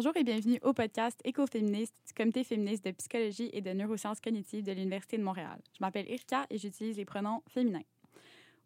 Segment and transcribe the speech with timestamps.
[0.00, 4.62] Bonjour et bienvenue au podcast Écoféministe du Comité féministe de psychologie et de neurosciences cognitives
[4.62, 5.58] de l'Université de Montréal.
[5.72, 7.82] Je m'appelle Irka et j'utilise les pronoms féminins.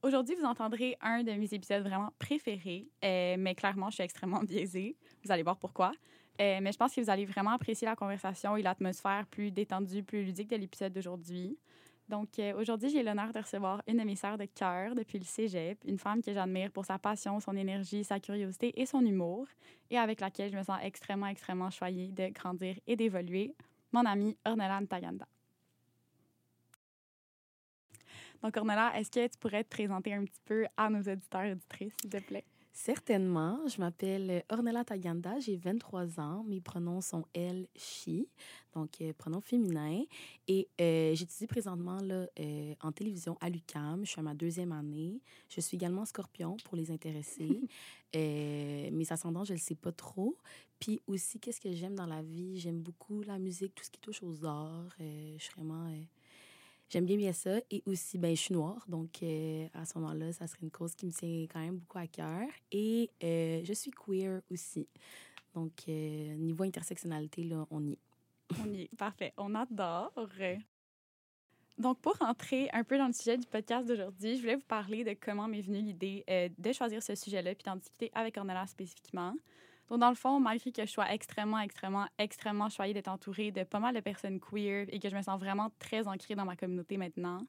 [0.03, 4.41] Aujourd'hui, vous entendrez un de mes épisodes vraiment préférés, euh, mais clairement, je suis extrêmement
[4.43, 4.95] biaisée.
[5.25, 5.93] Vous allez voir pourquoi.
[6.39, 10.03] Euh, mais je pense que vous allez vraiment apprécier la conversation et l'atmosphère plus détendue,
[10.03, 11.57] plus ludique de l'épisode d'aujourd'hui.
[12.13, 15.25] Donc, euh, aujourd'hui, j'ai l'honneur de recevoir une de mes sœurs de cœur depuis le
[15.25, 19.47] cégep, une femme que j'admire pour sa passion, son énergie, sa curiosité et son humour,
[19.89, 23.55] et avec laquelle je me sens extrêmement, extrêmement choyée de grandir et d'évoluer,
[23.93, 25.27] mon amie Ornella Ntaganda.
[28.43, 31.53] Donc, Ornella, est-ce que tu pourrais te présenter un petit peu à nos auditeurs et
[31.53, 32.45] auditrices, s'il te plaît?
[32.73, 33.61] Certainement.
[33.69, 36.43] Je m'appelle Ornella Taganda, j'ai 23 ans.
[36.49, 38.27] Mes pronoms sont elle, she,
[38.75, 40.03] donc euh, pronoms féminins.
[40.49, 44.07] Et euh, j'étudie présentement là, euh, en télévision à l'UCAM.
[44.07, 45.21] Je suis à ma deuxième année.
[45.51, 47.61] Je suis également scorpion pour les intéressés.
[48.15, 50.39] mes ascendants, je ne le sais pas trop.
[50.79, 52.59] Puis aussi, qu'est-ce que j'aime dans la vie?
[52.59, 54.97] J'aime beaucoup la musique, tout ce qui touche aux arts.
[54.99, 55.91] je suis vraiment
[56.93, 57.59] J'aime bien bien ça.
[57.71, 60.95] Et aussi, ben, je suis noire, donc euh, à ce moment-là, ça serait une cause
[60.95, 62.47] qui me tient quand même beaucoup à cœur.
[62.71, 64.87] Et euh, je suis queer aussi.
[65.55, 67.99] Donc, euh, niveau intersectionnalité, là, on y est.
[68.63, 68.97] On y est.
[68.99, 69.33] Parfait.
[69.39, 70.13] On adore.
[71.79, 75.03] Donc, pour rentrer un peu dans le sujet du podcast d'aujourd'hui, je voulais vous parler
[75.03, 79.35] de comment m'est venue l'idée de choisir ce sujet-là puis d'en discuter avec Ornella spécifiquement.
[79.93, 83.63] Donc, dans le fond, malgré que je sois extrêmement, extrêmement, extrêmement choyée d'être entourée de
[83.63, 86.57] pas mal de personnes queer et que je me sens vraiment très ancrée dans ma
[86.57, 87.43] communauté maintenant,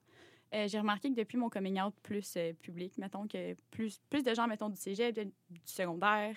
[0.54, 4.24] euh, j'ai remarqué que depuis mon coming out plus euh, public, mettons que plus, plus
[4.24, 5.32] de gens, mettons, du cégep, du
[5.64, 6.36] secondaire,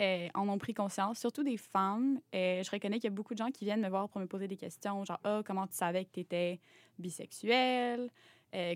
[0.00, 2.20] euh, en ont pris conscience, surtout des femmes.
[2.32, 4.46] je reconnais qu'il y a beaucoup de gens qui viennent me voir pour me poser
[4.46, 6.60] des questions, genre, ah, comment tu savais que tu étais
[7.00, 8.12] bisexuelle?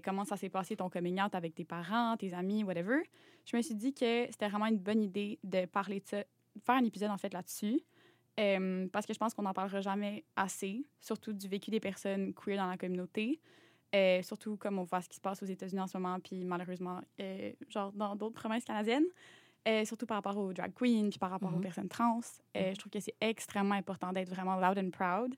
[0.03, 3.03] comment ça s'est passé ton coming out avec tes parents, tes amis, whatever.
[3.45, 6.25] Je me suis dit que c'était vraiment une bonne idée de parler de ça
[6.65, 7.81] faire un épisode en fait là-dessus.
[8.39, 12.35] Euh, parce que je pense qu'on n'en parlera jamais assez, surtout du vécu des personnes
[12.35, 13.41] queer dans la communauté.
[13.95, 16.45] Euh, surtout comme on voit ce qui se passe aux États-Unis en ce moment, puis
[16.45, 19.07] malheureusement, euh, genre dans d'autres provinces canadiennes.
[19.85, 21.63] surtout par rapport aux drag queens, puis par rapport aux mm-hmm.
[21.63, 22.21] personnes trans.
[22.21, 22.75] Mm-hmm.
[22.75, 25.35] Je trouve que c'est extrêmement important d'être vraiment loud and proud.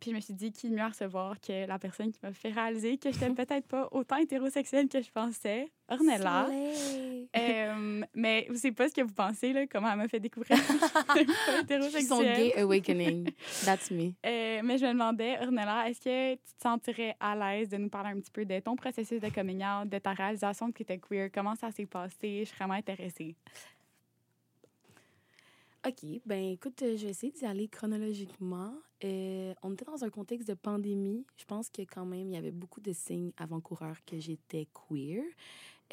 [0.00, 2.50] puis je me suis dit, qui mieux à recevoir que la personne qui m'a fait
[2.50, 6.48] réaliser que je n'étais peut-être pas autant hétérosexuelle que je pensais, Ornella.
[7.36, 10.56] Euh, mais vous savez pas ce que vous pensez, là, comment elle m'a fait découvrir.
[12.08, 13.30] Son gay awakening.
[13.64, 14.12] That's me.
[14.24, 17.88] Euh, mais je me demandais, Ornella, est-ce que tu te sentirais à l'aise de nous
[17.88, 20.82] parler un petit peu de ton processus de coming out, de ta réalisation que tu
[20.82, 21.30] étais queer?
[21.32, 22.40] Comment ça s'est passé?
[22.40, 23.34] Je suis vraiment intéressée.
[25.86, 26.22] OK.
[26.24, 28.72] Ben écoute, euh, je vais essayer d'y aller chronologiquement.
[29.04, 31.26] Euh, on était dans un contexte de pandémie.
[31.36, 35.22] Je pense que quand même, il y avait beaucoup de signes avant-coureurs que j'étais queer.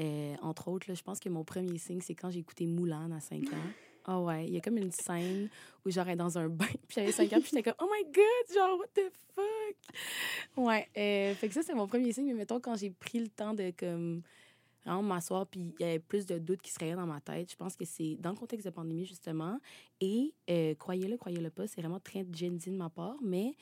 [0.01, 3.11] Euh, entre autres, là, je pense que mon premier signe, c'est quand j'ai écouté Moulin
[3.11, 3.69] à 5 ans.
[4.05, 5.47] Ah oh ouais, il y a comme une scène
[5.85, 8.55] où j'aurais dans un bain, puis j'avais 5 ans, puis j'étais comme «Oh my God!
[8.55, 9.97] Genre, what the fuck?»
[10.57, 10.89] Ouais,
[11.35, 12.25] fait que ça, c'est mon premier signe.
[12.27, 14.23] Mais mettons, quand j'ai pris le temps de comme
[14.85, 17.51] vraiment m'asseoir, puis il y avait plus de doutes qui se réveillent dans ma tête.
[17.51, 19.59] Je pense que c'est dans le contexte de pandémie, justement.
[19.99, 23.55] Et euh, croyez-le, croyez-le pas, c'est vraiment très Gen Z de ma part, mais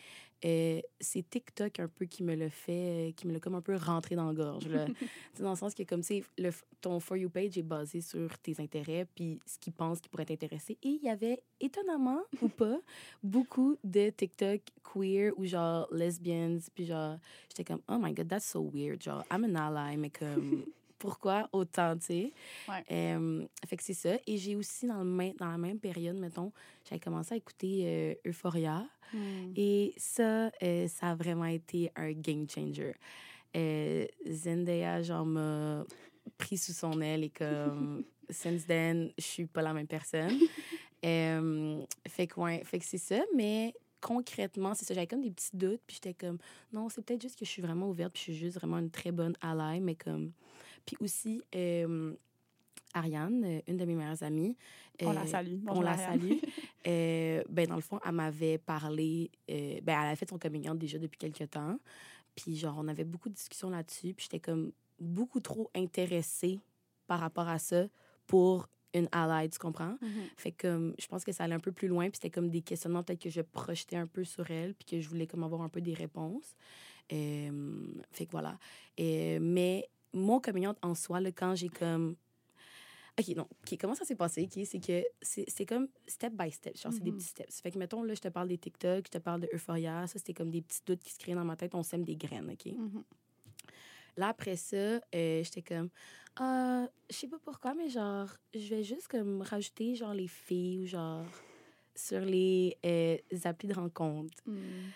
[0.45, 3.75] euh, c'est TikTok un peu qui me le fait, qui me l'a comme un peu
[3.75, 4.69] rentré dans la gorge.
[5.39, 8.61] dans le sens que, comme, tu sais, ton For You page est basé sur tes
[8.61, 10.77] intérêts, puis ce qu'ils pensent qui pourrait t'intéresser.
[10.81, 12.79] Et il y avait, étonnamment ou pas,
[13.21, 17.17] beaucoup de TikTok queer ou genre lesbiennes, puis genre,
[17.49, 19.03] j'étais comme, oh my god, that's so weird.
[19.03, 20.63] Genre, I'm an ally, mais comme
[20.99, 22.33] pourquoi autant, tu sais.
[22.67, 24.17] fait que c'est ça.
[24.27, 26.51] Et j'ai aussi, dans, le dans la même période, mettons,
[26.87, 28.85] j'avais commencé à écouter euh, Euphoria.
[29.13, 29.53] Hmm.
[29.55, 32.93] Et ça, euh, ça a vraiment été un game changer.
[33.55, 35.83] Euh, Zendaya, genre, m'a
[36.37, 40.37] pris sous son aile et comme, since then, je suis pas la même personne.
[41.01, 43.21] fait que, ouais, fait que c'est ça.
[43.35, 46.37] Mais concrètement, c'est ça, j'avais comme des petits doutes, puis j'étais comme,
[46.71, 48.91] non, c'est peut-être juste que je suis vraiment ouverte, puis je suis juste vraiment une
[48.91, 50.31] très bonne ally, mais comme,
[50.89, 52.13] puis aussi, euh,
[52.95, 54.57] Ariane, euh, une de mes meilleures amies.
[55.03, 55.59] on la euh, salue.
[55.67, 56.37] on la salue.
[56.83, 59.29] ben, dans le fond, elle m'avait parlé.
[59.47, 61.77] ben, elle a fait son coming out déjà depuis quelques temps.
[62.35, 64.15] Puis, genre, on avait beaucoup de discussions là-dessus.
[64.15, 66.59] Puis, j'étais comme beaucoup trop intéressée
[67.05, 67.85] par rapport à ça
[68.25, 69.95] pour une ally, tu comprends?
[70.01, 70.29] Mm-hmm.
[70.37, 72.05] Fait que je pense que ça allait un peu plus loin.
[72.05, 74.73] Puis, c'était comme des questionnements peut-être que je projetais un peu sur elle.
[74.73, 76.55] Puis que je voulais comme avoir un peu des réponses.
[77.09, 78.57] fait que voilà.
[78.97, 82.15] mais mon coming en soi, là, quand j'ai comme.
[83.19, 83.43] OK, non.
[83.43, 84.43] OK, comment ça s'est passé?
[84.43, 86.77] OK, c'est que c'est comme step by step.
[86.77, 87.15] Genre, c'est des mm-hmm.
[87.15, 87.61] petits steps.
[87.61, 90.07] Fait que, mettons, là, je te parle des TikTok, je te parle de Euphoria.
[90.07, 91.75] Ça, c'était comme des petits doutes qui se créent dans ma tête.
[91.75, 92.65] On sème des graines, OK?
[92.65, 93.03] Mm-hmm.
[94.17, 94.99] Là, après ça, euh,
[95.43, 95.89] j'étais comme,
[96.37, 100.79] ah, je sais pas pourquoi, mais genre, je vais juste comme rajouter, genre, les filles
[100.79, 101.25] ou genre
[101.99, 104.41] sur les euh, applis de rencontre.
[104.45, 104.91] Hmm.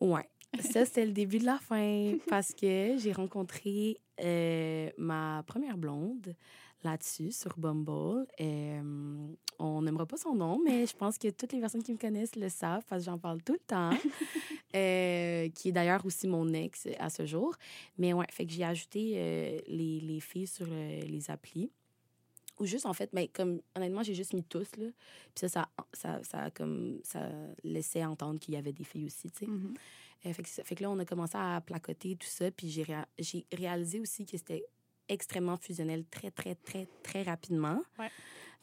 [0.00, 0.28] Ouais.
[0.60, 6.34] Ça, c'était le début de la fin parce que j'ai rencontré euh, ma première blonde
[6.84, 8.26] là-dessus, sur Bumble.
[8.40, 9.26] Euh,
[9.58, 12.36] on n'aimera pas son nom, mais je pense que toutes les personnes qui me connaissent
[12.36, 13.90] le savent parce que j'en parle tout le temps.
[14.76, 17.54] Euh, qui est d'ailleurs aussi mon ex à ce jour.
[17.96, 21.70] Mais ouais, fait que j'ai ajouté les, les filles sur les applis.
[22.60, 24.86] Ou juste, en fait, mais comme, honnêtement, j'ai juste mis tous, là.
[25.34, 27.30] Puis ça, ça, ça, ça, comme, ça
[27.64, 29.46] laissait entendre qu'il y avait des filles aussi, tu sais.
[29.46, 29.74] Mhm.
[30.26, 30.64] Euh, fait, que, c'est ça.
[30.64, 32.50] fait que là, on a commencé à placoter tout ça.
[32.50, 34.64] Puis j'ai, réa- j'ai réalisé aussi que c'était
[35.08, 37.82] extrêmement fusionnel très, très, très, très rapidement.
[37.98, 38.10] Ouais.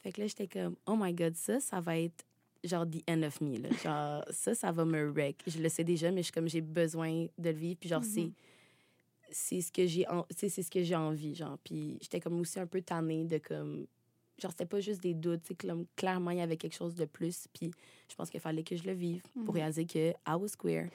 [0.02, 2.24] Fait que là, j'étais comme, oh my God, ça, ça va être
[2.62, 3.56] genre the end of me.
[3.58, 3.68] Là.
[3.82, 5.42] Genre, ça, ça va me wreck.
[5.46, 7.78] Je le sais déjà, mais je suis comme, j'ai besoin de le vivre.
[7.80, 8.32] Puis genre, c'est Mhm.
[9.30, 12.60] c'est ce que j'ai en- c'est ce que j'ai envie genre puis j'étais comme aussi
[12.60, 13.86] un peu tannée de comme
[14.38, 17.06] genre c'était pas juste des doutes sais comme clairement il y avait quelque chose de
[17.06, 17.72] plus puis
[18.08, 19.60] je pense qu'il fallait que je le vive pour Mhm.
[19.60, 20.90] réaliser que I was queer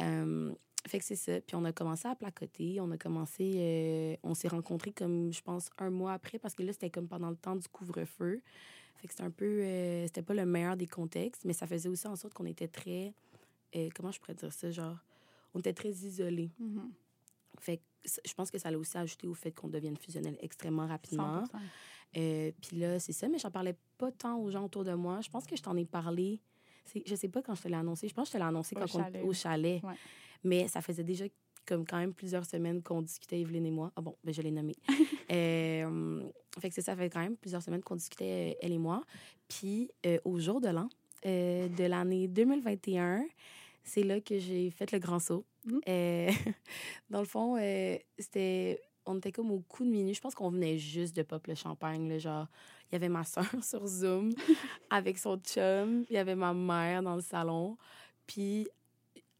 [0.00, 0.54] Euh,
[0.88, 4.34] fait que c'est ça puis on a commencé à placoter on a commencé euh, on
[4.34, 7.36] s'est rencontrés comme je pense un mois après parce que là c'était comme pendant le
[7.36, 8.40] temps du couvre-feu
[8.96, 11.88] fait que c'était un peu euh, c'était pas le meilleur des contextes mais ça faisait
[11.88, 13.14] aussi en sorte qu'on était très
[13.76, 14.96] euh, comment je pourrais dire ça genre
[15.54, 16.90] on était très isolés Mhm.
[17.60, 17.82] fait que
[18.26, 21.44] je pense que ça l'a aussi ajouté au fait qu'on devienne fusionnel extrêmement rapidement.
[21.44, 21.58] 100%.
[22.16, 25.20] Euh, Puis là, c'est ça, mais j'en parlais pas tant aux gens autour de moi.
[25.20, 26.40] Je pense que je t'en ai parlé.
[27.06, 28.08] Je sais pas quand je te l'ai annoncé.
[28.08, 29.22] Je pense que je te l'ai annoncé Au quand on- chalet.
[29.24, 29.82] au chalet.
[29.84, 29.94] Ouais.
[30.44, 31.24] Mais ça faisait déjà
[31.64, 33.92] comme quand même plusieurs semaines qu'on discutait, Evelyne et moi.
[33.94, 34.74] Ah bon, ben je l'ai nommé.
[35.32, 36.22] Euh,
[36.60, 39.02] fait que c'est ça, fait quand même plusieurs semaines qu'on discutait, euh, elle et moi.
[39.48, 40.90] Puis euh, au jour de l'an,
[41.24, 43.24] euh, de l'année 2021,
[43.82, 45.46] c'est là que j'ai fait le grand saut.
[45.64, 45.80] Mhm.
[45.88, 46.28] Euh,
[47.10, 47.56] dans le fond,
[48.18, 48.80] c'était.
[49.06, 50.12] On était comme au coup de minuit.
[50.14, 52.08] Je pense qu'on venait juste de pop le champagne.
[52.08, 52.46] Là, genre,
[52.92, 54.32] il y avait ma soeur sur Zoom
[54.90, 56.04] avec son chum.
[56.10, 57.78] Il y avait ma mère dans le salon.
[58.26, 58.68] Puis,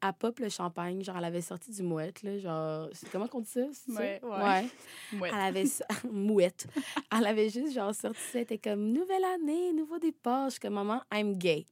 [0.00, 2.22] à pop le champagne, genre, elle avait sorti du mouette.
[2.22, 3.60] Là, genre, c'est- comment on dit ça?
[3.88, 4.70] Ouais, ouais.
[5.28, 5.64] Elle avait
[6.10, 6.66] mouette.
[7.14, 10.46] Elle avait juste genre sorti ça, elle était comme nouvelle année, nouveau départ.
[10.46, 11.66] Je suis comme maman, I'm gay.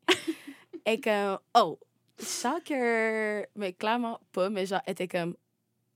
[0.87, 1.79] Et comme oh,
[2.21, 5.35] shocker, mais clairement pas, mais genre elle était comme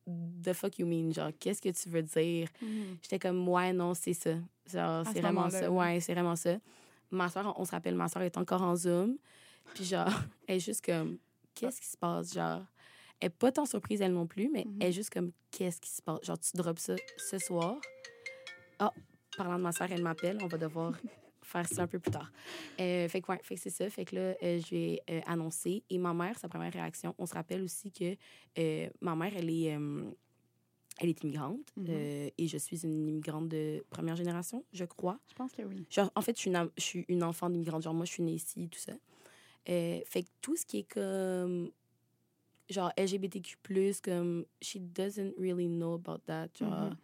[0.06, 2.48] the fuck you mean, genre qu'est-ce que tu veux dire?
[2.60, 2.98] Mhm.
[3.02, 4.34] J'étais comme ouais non c'est ça,
[4.70, 6.00] genre c'est ce vraiment ça, ouais.
[6.00, 6.56] C'est vraiment ça.
[7.10, 9.16] Ma soeur, on se rappelle, ma soeur est encore en zoom,
[9.74, 10.08] puis genre
[10.48, 11.18] elle est juste comme
[11.54, 12.62] qu'est-ce qui se passe, genre
[13.20, 15.90] elle est pas tant surprise elle non plus, mais elle est juste comme qu'est-ce qui
[15.90, 17.76] se passe, genre tu drops ça ce soir.
[18.78, 18.92] Ah,
[19.36, 20.92] parlant de ma soeur, elle m'appelle, on va devoir
[21.62, 22.30] faire ça un peu plus tard.
[22.80, 25.20] Euh, fait que ouais, fait que c'est ça, fait que là euh, je vais euh,
[25.26, 28.16] annoncer et ma mère sa première réaction, on se rappelle aussi que
[29.00, 29.76] ma mère elle est
[31.00, 31.88] elle est immigrante Mhm.
[32.38, 35.18] et je suis une immigrante de première génération, je crois.
[35.28, 35.84] Je pense que oui.
[35.90, 37.82] Genre, en fait, je suis une, am- je suis une enfant d'immigrante.
[37.82, 38.92] Genre, moi, je suis née ici, tout ça.
[39.66, 41.70] Fait que tout ce qui est comme.
[42.70, 43.56] Genre, LGBTQ,
[44.04, 44.44] comme.
[44.62, 46.48] She doesn't really know about that.
[46.56, 46.96] Genre, Mhm.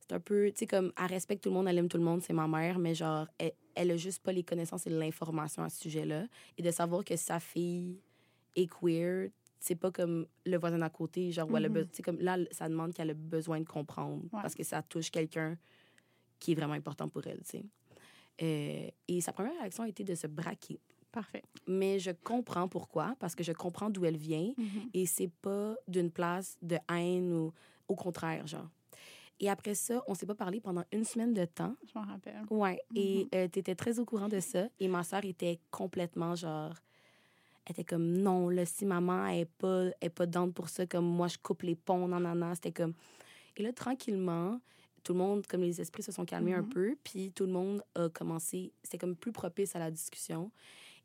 [0.00, 0.46] c'est un peu.
[0.52, 2.48] Tu sais, comme, elle respecte tout le monde, elle aime tout le monde, c'est ma
[2.48, 6.26] mère, mais genre, elle, elle a juste pas les connaissances et l'information à ce sujet-là.
[6.56, 8.00] Et de savoir que sa fille
[8.56, 9.30] est queer,
[9.60, 11.86] c'est pas comme le voisin d'à côté, genre, où elle a Mhm.
[11.92, 14.42] sais, comme là, ça demande qu'elle a besoin de comprendre Ouais.
[14.42, 15.56] parce que ça touche quelqu'un
[16.40, 17.64] qui est vraiment important pour elle, tu sais.
[18.42, 20.78] Euh, et sa première réaction a été de se braquer.
[21.10, 21.42] Parfait.
[21.66, 24.90] Mais je comprends pourquoi, parce que je comprends d'où elle vient Mhm.
[24.94, 27.52] et c'est pas d'une place de haine ou
[27.88, 28.68] au contraire, genre.
[29.40, 31.74] Et après ça, on s'est pas parlé pendant une semaine de temps.
[31.86, 32.42] Je m'en rappelle.
[32.50, 32.80] Ouais.
[32.96, 33.28] Et Mhm.
[33.34, 34.68] euh, t'étais très au courant de ça.
[34.80, 36.74] Et ma soeur était complètement genre.
[37.66, 41.04] Elle était comme non, là, si maman est pas, est pas down pour ça, comme
[41.06, 42.54] moi, je coupe les ponts, non, non, non.
[42.54, 42.94] C'était comme.
[43.56, 44.60] Et là, tranquillement,
[45.04, 46.68] tout le monde, comme les esprits se sont calmés un Mhm.
[46.70, 48.72] peu, puis tout le monde a commencé.
[48.82, 50.50] C'était comme plus propice à la discussion.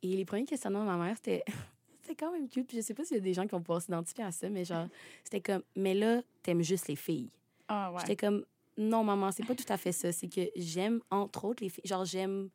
[0.02, 1.44] Et les premiers questionnements de ma mère, c'était.
[2.02, 2.68] C'était quand même cute.
[2.68, 4.50] Puis je sais pas s'il y a des gens qui vont pouvoir s'identifier à ça,
[4.50, 4.88] mais genre,
[5.24, 7.30] c'était comme, mais là, t'aimes juste les filles.
[7.68, 8.00] Ah ouais.
[8.02, 8.46] J'étais comme,
[8.78, 10.12] non, maman, c'est pas tout à fait ça.
[10.12, 11.84] C'est que j'aime, entre autres, les filles.
[11.86, 12.50] Genre, j'aime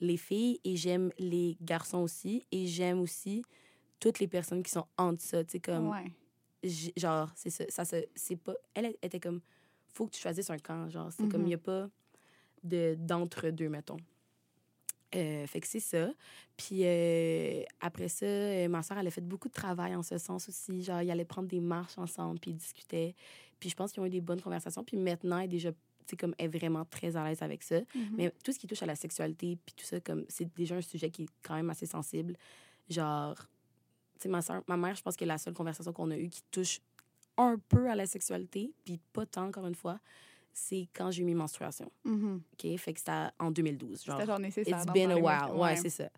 [0.00, 2.44] les filles et j'aime les garçons aussi.
[2.50, 3.42] Et j'aime aussi
[3.98, 5.44] toutes les personnes qui sont entre ça.
[5.44, 6.12] Tu sais, comme, Ouais.
[6.96, 7.64] genre, c'est ça.
[7.84, 8.54] ça c'est pas.
[8.74, 9.40] Elle était comme,
[9.92, 10.88] faut que tu choisisses un camp.
[10.88, 11.88] Genre, c'est comme, il y a pas
[12.62, 13.96] de, d'entre-deux, mettons.
[15.14, 16.08] Euh, fait que c'est ça.
[16.56, 20.18] Puis euh, après ça, euh, ma soeur, elle a fait beaucoup de travail en ce
[20.18, 20.82] sens aussi.
[20.82, 23.14] Genre, ils allaient prendre des marches ensemble, puis ils discutaient.
[23.58, 24.84] Puis je pense qu'ils ont eu des bonnes conversations.
[24.84, 27.62] Puis maintenant, elle est déjà, tu sais, comme, elle est vraiment très à l'aise avec
[27.62, 27.80] ça.
[27.80, 28.10] Mhm.
[28.16, 30.80] Mais tout ce qui touche à la sexualité, puis tout ça, comme, c'est déjà un
[30.80, 32.36] sujet qui est quand même assez sensible.
[32.88, 36.16] Genre, tu sais, ma soeur, ma mère, je pense que la seule conversation qu'on a
[36.16, 36.80] eue qui touche
[37.36, 39.98] un peu à la sexualité, puis pas tant, encore une fois,
[40.52, 41.90] c'est quand j'ai eu mes menstruations.
[42.04, 42.42] Mhm.
[42.52, 42.76] OK?
[42.78, 44.04] Fait que c'était en 2012.
[44.04, 44.76] Genre, genre nécessaire.
[44.82, 45.56] It's been a while.
[45.56, 46.08] Ouais, c'est ça.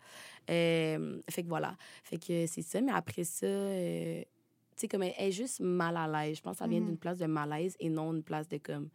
[0.49, 1.75] Euh, fait que voilà.
[2.03, 2.81] Fait que c'est ça.
[2.81, 4.27] Mais après ça, euh, tu
[4.75, 6.37] sais, comme elle est juste mal à l'aise.
[6.37, 6.87] Je pense que ça vient Mhm.
[6.87, 8.89] d'une place de malaise et non une place de comme.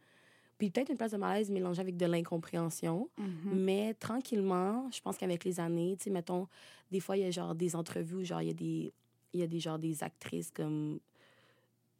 [0.57, 3.09] Puis peut-être une place de malaise mélangée avec de l'incompréhension.
[3.17, 3.53] Mhm.
[3.53, 6.47] Mais tranquillement, je pense qu'avec les années, tu sais, mettons,
[6.91, 8.93] des fois, il y a genre des entrevues où genre, il y a des.
[9.31, 10.99] Il y a des genre des actrices comme.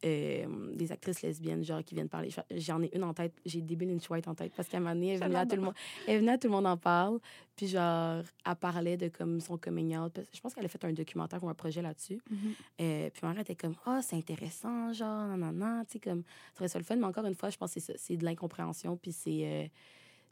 [0.04, 2.30] Euh, des actrices lesbiennes, genre, qui viennent parler.
[2.50, 3.34] J'en ai une en tête.
[3.44, 5.56] J'ai Debbie Lynch White en tête parce qu'à un moment donné, elle venait à tout
[5.56, 5.74] le monde.
[6.06, 7.18] Elle venait à tout le monde en parle.
[7.54, 10.18] Puis genre, elle parlait de comme son coming out.
[10.32, 12.18] Je pense qu'elle a fait un documentaire ou un projet là-dessus.
[12.30, 12.38] Mhm.
[12.80, 15.98] Euh, puis ma mère était comme, ah, c'est intéressant, genre, non, non, non, tu sais,
[15.98, 16.96] comme, ça serait ça le fun.
[16.96, 19.66] Mais encore une fois, je pense que c'est de l'incompréhension, puis c'est euh,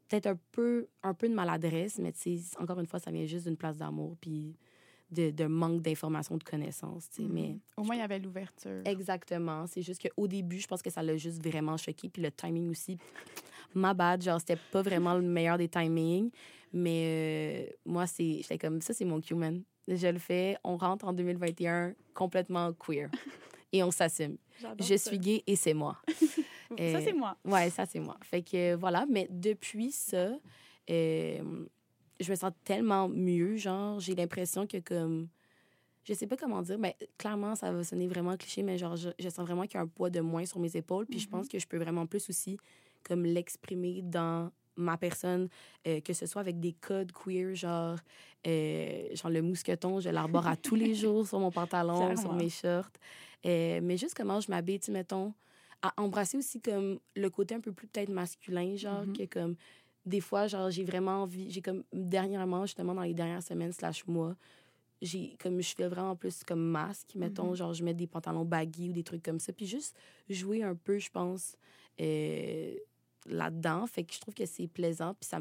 [0.09, 3.27] peut-être un peu, un peu de maladresse, mais tu sais, encore une fois, ça vient
[3.27, 4.57] juste d'une place d'amour, puis
[5.11, 7.29] de, de manque d'information, de connaissances, tu sais.
[7.29, 7.59] Mais.
[7.77, 8.83] Au moins, il y avait l'ouverture.
[8.85, 12.31] exactement, c'est juste qu'au début, je pense que ça l'a juste vraiment choqué, puis le
[12.31, 12.99] timing aussi,
[13.75, 16.31] ma bad, genre, c'était pas vraiment le meilleur des timings,
[16.73, 19.63] mais euh, moi, c'est, j'étais comme, ça, c'est mon cue, man.
[19.87, 23.09] Je le fais, on rentre en 2021 complètement queer.
[23.73, 24.37] Et on s'assume.
[24.81, 25.11] Je ça.
[25.11, 25.99] suis gay et c'est moi.
[26.71, 27.35] Ça, euh, c'est moi.
[27.47, 28.19] Ouais, ça, c'est moi.
[28.23, 30.39] Fait que euh, voilà, mais depuis ça,
[30.91, 31.65] euh,
[32.21, 33.57] je me sens tellement mieux.
[33.57, 35.29] Genre, j'ai l'impression que comme.
[36.05, 39.11] Je sais pas comment dire, mais clairement, ça va sonner vraiment cliché, mais genre, je,
[39.19, 41.05] je sens vraiment qu'il y a un poids de moins sur mes épaules.
[41.07, 41.31] Puis je Mhm.
[41.33, 42.57] pense que je peux vraiment plus aussi,
[43.05, 45.49] comme, l'exprimer dans ma personne,
[45.87, 47.99] euh, que ce soit avec des codes queer, genre,
[48.47, 52.49] euh, genre le mousqueton, je l'arbore à tous les jours sur mon pantalon, sur mes
[52.49, 52.89] shorts.
[53.45, 55.35] Euh, mais juste comment je m'habille, tu mettons,
[55.83, 59.13] à embrasser aussi comme le côté un peu plus peut-être masculin, genre, Mhm.
[59.13, 59.57] que comme
[60.07, 64.07] des fois, genre, j'ai vraiment envie, j'ai comme dernièrement, justement, dans les dernières semaines slash
[64.07, 64.37] mois,
[65.03, 67.55] j'ai comme je fais vraiment plus comme masque, mettons, Mhm.
[67.57, 69.97] genre, je mets des pantalons baggy ou des trucs comme ça, puis juste
[70.29, 71.57] jouer un peu, je pense,
[72.01, 72.75] euh,
[73.27, 73.87] là-dedans.
[73.87, 75.39] Fait que je trouve que c'est plaisant, puis ça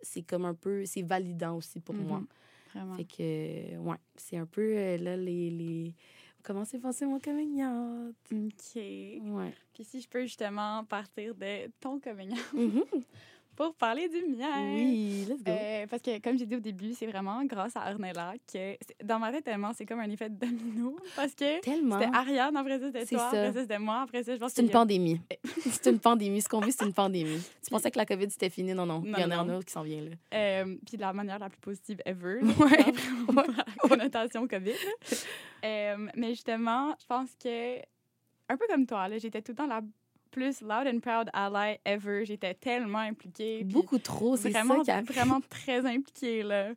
[0.00, 2.20] c'est comme un peu, c'est validant aussi pour moi.
[2.20, 2.26] Mhm.
[2.74, 2.96] Vraiment.
[2.96, 5.50] Fait que, ouais, c'est un peu, euh, là, les...
[5.50, 5.94] les...
[6.42, 8.14] Comment s'est passé mon coming out?
[8.32, 8.74] OK.
[8.76, 9.52] Ouais.
[9.74, 12.84] Puis si je peux justement partir de ton coming out Mhm.
[13.58, 14.72] Pour parler du mien.
[14.72, 15.50] Oui, let's go.
[15.50, 19.18] Euh, parce que, comme j'ai dit au début, c'est vraiment grâce à Ornella que, dans
[19.18, 20.96] ma tête, tellement, c'est comme un effet de domino.
[21.16, 21.98] Parce que Tellement.
[21.98, 23.38] c'était Ariane, après ça, c'était C'est toi, ça.
[23.40, 25.20] après ça, c'était moi, après ça, je pense C'est une a- pandémie.
[25.58, 26.40] c'est une pandémie.
[26.40, 27.40] Ce qu'on vit, c'est une pandémie.
[27.64, 28.74] Tu pensais que la COVID, c'était fini?
[28.74, 29.00] Non, non.
[29.00, 30.10] Non, Il y en a un autre qui s'en vient, là.
[30.34, 32.38] Euh, puis de la manière la plus positive ever.
[32.60, 32.92] Ouais.
[33.88, 34.70] Connotation COVID.
[35.64, 37.78] Euh, mais justement, je pense que,
[38.48, 39.80] un peu comme toi, là, j'étais tout le temps la
[40.30, 42.24] plus loud and proud ally ever.
[42.24, 43.64] J'étais tellement impliquée.
[43.64, 45.02] Beaucoup trop, c'est ça vraiment, qui a...
[45.02, 46.72] vraiment très impliquée, là.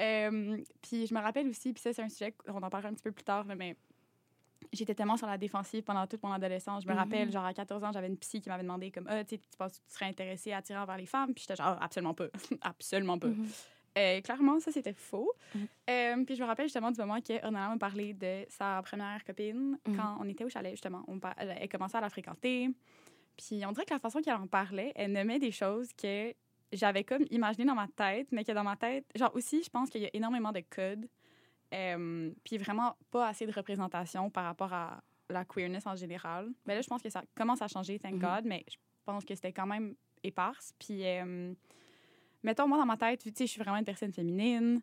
[0.00, 2.94] Euh, puis je me rappelle aussi, puis ça, c'est un sujet qu'on en parlera un
[2.94, 3.76] petit peu plus tard, là, mais
[4.72, 6.84] j'étais tellement sur la défensive pendant toute mon adolescence.
[6.84, 6.98] Je me Mhm.
[6.98, 9.72] rappelle, genre, à 14 ans, j'avais une psy qui m'avait demandé, comme, ah, tu penses
[9.72, 11.34] que tu serais intéressée à attirer envers les femmes?
[11.34, 12.28] Puis j'étais genre, Ah, absolument pas.
[12.62, 13.28] absolument pas.
[13.28, 13.48] Mhm.
[13.98, 15.32] Euh, clairement, ça, c'était faux.
[15.54, 15.66] Mhm.
[15.90, 19.24] Euh, puis je me rappelle justement du moment que Ornella m'a parlé de sa première
[19.24, 19.96] copine Mhm.
[19.96, 21.02] quand on était au chalet, justement.
[21.08, 22.70] On elle, commençait à la fréquenter.
[23.36, 26.32] Puis on dirait que la façon qu'elle en parlait, elle nommait des choses que
[26.72, 29.90] j'avais comme imaginées dans ma tête, mais que dans ma tête, genre aussi, je pense
[29.90, 31.08] qu'il y a énormément de codes.
[31.72, 36.48] euh, puis vraiment pas assez de représentation par rapport à la queerness en général.
[36.66, 38.18] Mais là, je pense que ça commence à changer, thank Mhm.
[38.20, 39.94] God, mais je pense que c'était quand même
[40.24, 40.72] éparse.
[40.80, 41.54] Puis, euh,
[42.42, 44.80] mettons, moi, dans ma tête, tu sais, je suis vraiment une personne féminine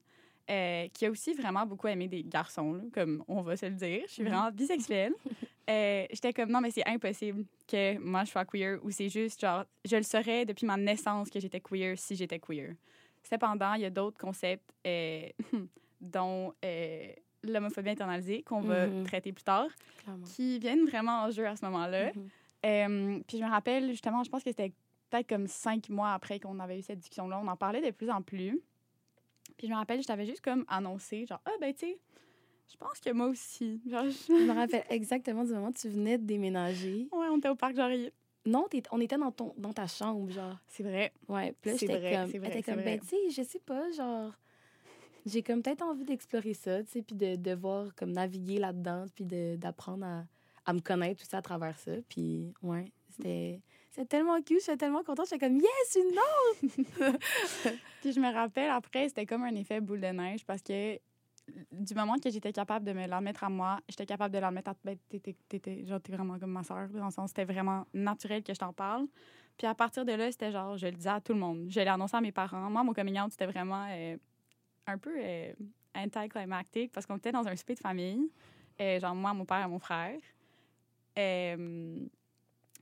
[0.50, 3.74] euh, qui a aussi vraiment beaucoup aimé des garçons, là, comme on va se le
[3.74, 4.04] dire.
[4.08, 4.30] Je suis Mhm.
[4.30, 5.14] vraiment bisexuelle.
[5.70, 9.42] Euh, J'étais comme, non, mais c'est impossible que moi, je sois queer, ou c'est juste,
[9.42, 12.74] genre, je le saurais depuis ma naissance que j'étais queer si j'étais queer.
[13.22, 15.28] Cependant, il y a d'autres concepts, euh,
[16.00, 17.08] dont euh,
[17.44, 19.04] l'homophobie internalisée, qu'on va Mhm.
[19.04, 19.68] traiter plus tard,
[20.04, 20.24] Clairement.
[20.26, 22.12] qui viennent vraiment en jeu à ce moment-là.
[22.64, 23.24] Mhm.
[23.28, 24.72] Puis je me rappelle, justement, je pense que c'était
[25.10, 28.10] peut-être comme cinq mois après qu'on avait eu cette discussion-là, on en parlait de plus
[28.10, 28.60] en plus.
[29.58, 32.00] Puis je me rappelle, je t'avais juste comme annoncé, genre, ah, ben, tu sais,
[32.70, 33.82] je pense que moi aussi.
[33.88, 37.08] Genre, je- Je me rappelle exactement du moment où tu venais de déménager.
[37.12, 38.12] ouais, on était au parc Jarry.
[38.46, 40.58] Non, t'es- on était dans, ton, dans ta chambre, genre.
[40.68, 41.12] C'est vrai.
[41.28, 44.34] Ouais, puis là, j'étais comme, c'est vrai, comme ben, tu sais, je sais pas, genre,
[45.26, 49.06] j'ai comme peut-être envie d'explorer ça, tu sais, puis de, de voir, comme, naviguer là-dedans,
[49.16, 49.26] puis
[49.58, 50.26] d'apprendre à,
[50.66, 51.92] à me connaître aussi à travers ça.
[52.08, 53.62] Puis, ouais, c'était
[53.98, 57.18] c'était tellement cute, j'étais tellement contente, j'étais comme, yes, une autre!
[58.02, 61.00] Puis je me rappelle, après, c'était comme un effet boule de neige parce que
[61.72, 64.52] du moment que j'étais capable de me la mettre à moi, j'étais capable de la
[64.52, 64.76] mettre à...
[64.84, 68.44] Ben, t'étais, t'étais- genre, t'es vraiment comme ma soeur, dans le sens, c'était vraiment naturel
[68.44, 69.08] que je t'en parle.
[69.58, 71.66] Puis à partir de là, c'était genre, je le disais à tout le monde.
[71.70, 72.70] Je l'ai annoncé à mes parents.
[72.70, 74.16] Moi, mon coming out, c'était vraiment euh,
[74.86, 75.54] un peu euh,
[75.96, 78.30] anticlimactique parce qu'on était dans un souper de famille.
[78.80, 80.20] Euh, genre, moi, mon père et mon frère.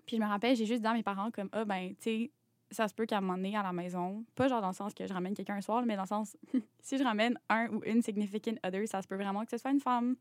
[0.05, 2.31] Puis je me rappelle, j'ai juste dit à mes parents comme, ah, ben, tu sais,
[2.71, 4.93] ça se peut qu'à un moment donné, à la maison, pas genre dans le sens
[4.93, 6.37] que je ramène quelqu'un un soir, mais dans le sens,
[6.81, 9.71] si je ramène un ou une significant other, ça se peut vraiment que ce soit
[9.71, 10.15] une femme.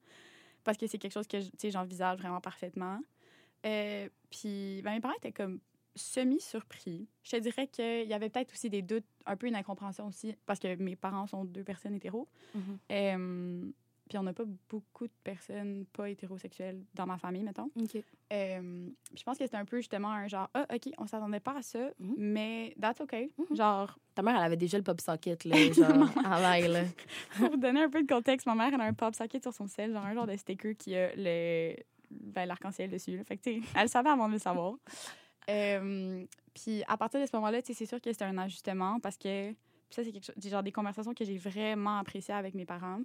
[0.63, 2.99] Parce que c'est quelque chose que, tu sais, j'envisage vraiment parfaitement.
[3.67, 5.61] Euh, puis, ben, mes parents étaient comme
[5.95, 7.07] semi-surpris.
[7.23, 10.35] Je te dirais qu'il y avait peut-être aussi des doutes, un peu une incompréhension aussi,
[10.47, 12.29] parce que mes parents sont deux personnes hétéros.
[12.55, 12.79] Mhm.
[12.91, 13.71] Euh,
[14.09, 17.71] puis on n'a pas beaucoup de personnes pas hétérosexuelles dans ma famille, mettons.
[17.81, 17.97] OK.
[18.33, 21.57] Euh, je pense que c'était un peu justement un genre, ah, OK, on s'attendait pas
[21.57, 22.15] à ça, Mhm.
[22.19, 23.15] mais that's OK.
[23.39, 23.57] Mhm.
[23.57, 25.89] Genre, Ta mère, elle avait déjà le pop socket, là, genre,
[26.25, 26.85] en l'air, là.
[27.37, 29.53] pour vous donner un peu de contexte, ma mère, elle a un pop socket sur
[29.53, 31.75] son sel, genre un genre de sticker qui a le
[32.11, 33.17] ben, l'arc-en-ciel dessus.
[33.17, 33.25] Là.
[33.25, 34.75] Fait que, tu sais, elle savait avant de le savoir.
[35.51, 38.99] Euh, puis à partir de ce moment-là, tu sais, c'est sûr que c'était un ajustement
[39.01, 39.53] parce que
[39.91, 43.01] ça, c'est quelque chose, genre des conversations que j'ai vraiment appréciées avec mes parents.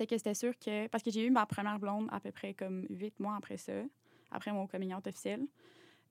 [0.00, 2.54] C'était que c'était sûr que, parce que j'ai eu ma première blonde à peu près
[2.54, 3.74] comme huit mois après ça,
[4.30, 5.46] après mon coming out officiel.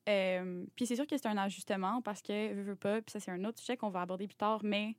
[0.08, 3.20] Euh, puis c'est sûr que c'est un ajustement parce que, veux, veux pas, puis ça,
[3.20, 4.96] c'est un autre sujet qu'on va aborder plus tard, mais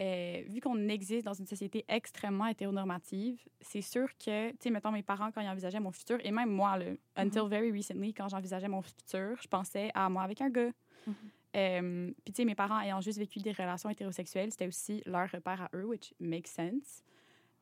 [0.00, 4.90] euh, vu qu'on existe dans une société extrêmement hétéronormative, c'est sûr que, tu sais, mettons
[4.90, 8.28] mes parents quand ils envisageaient mon futur, et même moi, là, until very recently, quand
[8.28, 10.72] j'envisageais mon futur, je pensais à moi avec un gars.
[11.06, 11.14] Mhm.
[11.54, 15.30] Euh, Puis, tu sais, mes parents ayant juste vécu des relations hétérosexuelles, c'était aussi leur
[15.30, 17.04] repère à eux, which makes sense.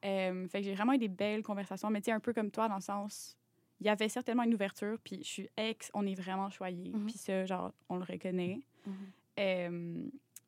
[0.05, 2.51] Euh, fait que j'ai vraiment eu des belles conversations, mais tu sais, un peu comme
[2.51, 3.37] toi, dans le sens,
[3.81, 7.07] il y avait certainement une ouverture, puis je suis ex, on est vraiment choyés, Mhm.
[7.07, 8.61] puis ça, genre, on le reconnaît.
[8.87, 8.93] Mhm.
[9.41, 10.03] Euh,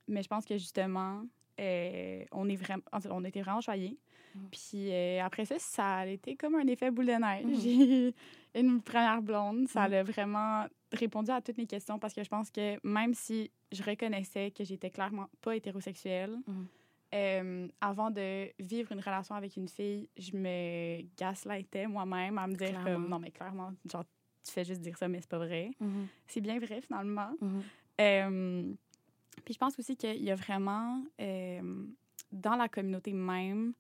[0.09, 1.23] mais je pense que justement,
[1.59, 3.99] euh, on, est vraiment, en fait, on était vraiment choyés.
[4.35, 4.49] Mhm.
[4.51, 7.45] Puis euh, après ça, ça a été comme un effet boule de neige.
[7.47, 7.61] Mhm.
[7.61, 8.15] J'ai
[8.61, 9.67] une première blonde.
[9.69, 13.51] Ça a vraiment répondu à toutes mes questions parce que je pense que même si
[13.73, 16.37] je reconnaissais que j'étais clairement pas hétérosexuelle.
[17.17, 22.55] Euh, avant de vivre une relation avec une fille, je me gaslightais moi-même à me
[22.55, 24.05] dire comme non, mais clairement, genre,
[24.45, 25.71] tu fais juste dire ça, mais c'est pas vrai.
[25.81, 26.07] Mhm.
[26.27, 27.31] C'est bien vrai finalement.
[27.41, 27.63] Mhm.
[28.01, 28.75] Euh,
[29.45, 31.87] puis je pense aussi qu'il y a vraiment, euh,
[32.33, 33.73] dans la communauté même,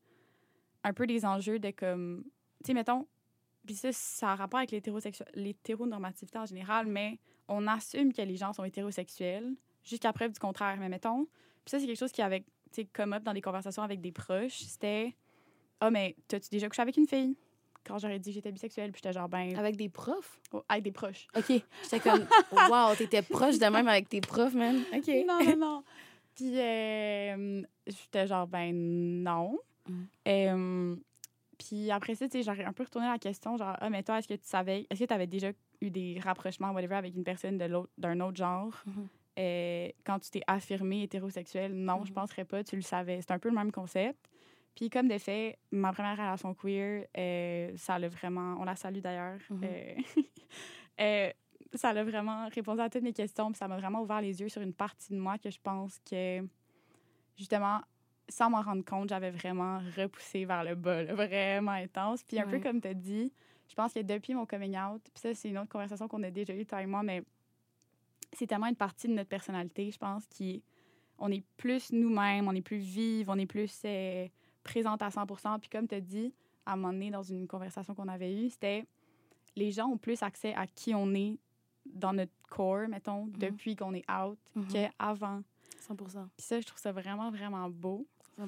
[0.83, 2.25] un peu des enjeux de comme,
[2.65, 3.07] tu sais, mettons,
[3.67, 4.71] puis ça, ça a rapport avec
[5.35, 7.19] l'hétéronormativité en général, mais
[7.49, 10.77] on assume que les gens sont hétérosexuels jusqu'à preuve du contraire.
[10.79, 11.27] Mais mettons,
[11.65, 12.45] puis ça, c'est quelque chose qui sais,
[12.85, 15.15] come up dans des conversations avec des proches, c'était,
[15.81, 17.37] ah, mais t'as-tu déjà couché avec une fille?
[17.85, 20.41] Quand j'aurais dit que j'étais bisexuelle, puis j'étais genre, ben, Avec des profs?
[20.53, 21.29] oh, avec des proches.
[21.37, 21.63] OK.
[21.85, 24.83] J'étais comme, wow, t'étais proche de même avec tes profs, man.
[24.93, 25.09] OK.
[25.27, 25.85] Non, non, non.
[26.35, 29.59] Puis, euh, j'étais genre, ben non.
[29.89, 30.03] Mm.
[30.29, 30.97] Euh,
[31.59, 34.19] puis après ça, tu sais, j'aurais un peu retourné la question, genre, ah, mais toi,
[34.19, 37.25] est-ce que tu savais, est-ce que tu avais déjà eu des rapprochements, whatever, avec une
[37.25, 38.73] personne de l'autre, d'un autre genre?
[38.87, 39.09] Mhm.
[39.39, 41.73] Euh, quand tu t'es affirmé hétérosexuel?
[41.75, 42.15] Non, je Mhm.
[42.15, 43.21] penserais pas, tu le savais.
[43.21, 44.19] C'est un peu le même concept.
[44.75, 48.99] Puis comme de fait, ma première relation queer, euh, ça l'a vraiment, on la salue
[49.01, 49.39] d'ailleurs,
[51.01, 51.31] euh,
[51.75, 54.49] ça l'a vraiment répondu à toutes mes questions, puis ça m'a vraiment ouvert les yeux
[54.49, 56.47] sur une partie de moi que je pense que,
[57.37, 57.81] justement,
[58.29, 62.23] sans m'en rendre compte, j'avais vraiment repoussé vers le bas, là, vraiment intense.
[62.25, 63.33] Puis un peu comme tu as dit,
[63.69, 66.31] je pense que depuis mon coming out, puis ça, c'est une autre conversation qu'on a
[66.31, 67.23] déjà eue, toi et moi, mais
[68.37, 70.63] c'est tellement une partie de notre personnalité, je pense, qui
[71.19, 74.29] on est plus nous-mêmes, on est plus vive, on est plus euh,
[74.63, 75.25] présente à 100
[75.59, 76.33] Puis comme tu as dit,
[76.67, 78.87] à un moment donné, dans une conversation qu'on avait eue, c'était
[79.55, 81.39] les gens ont plus accès à qui on est
[81.87, 84.67] dans notre corps, mettons, depuis qu'on est out, Mhm.
[84.69, 85.43] qu'avant.
[85.81, 88.07] 100% Puis ça, je trouve ça vraiment, vraiment beau.
[88.37, 88.45] 100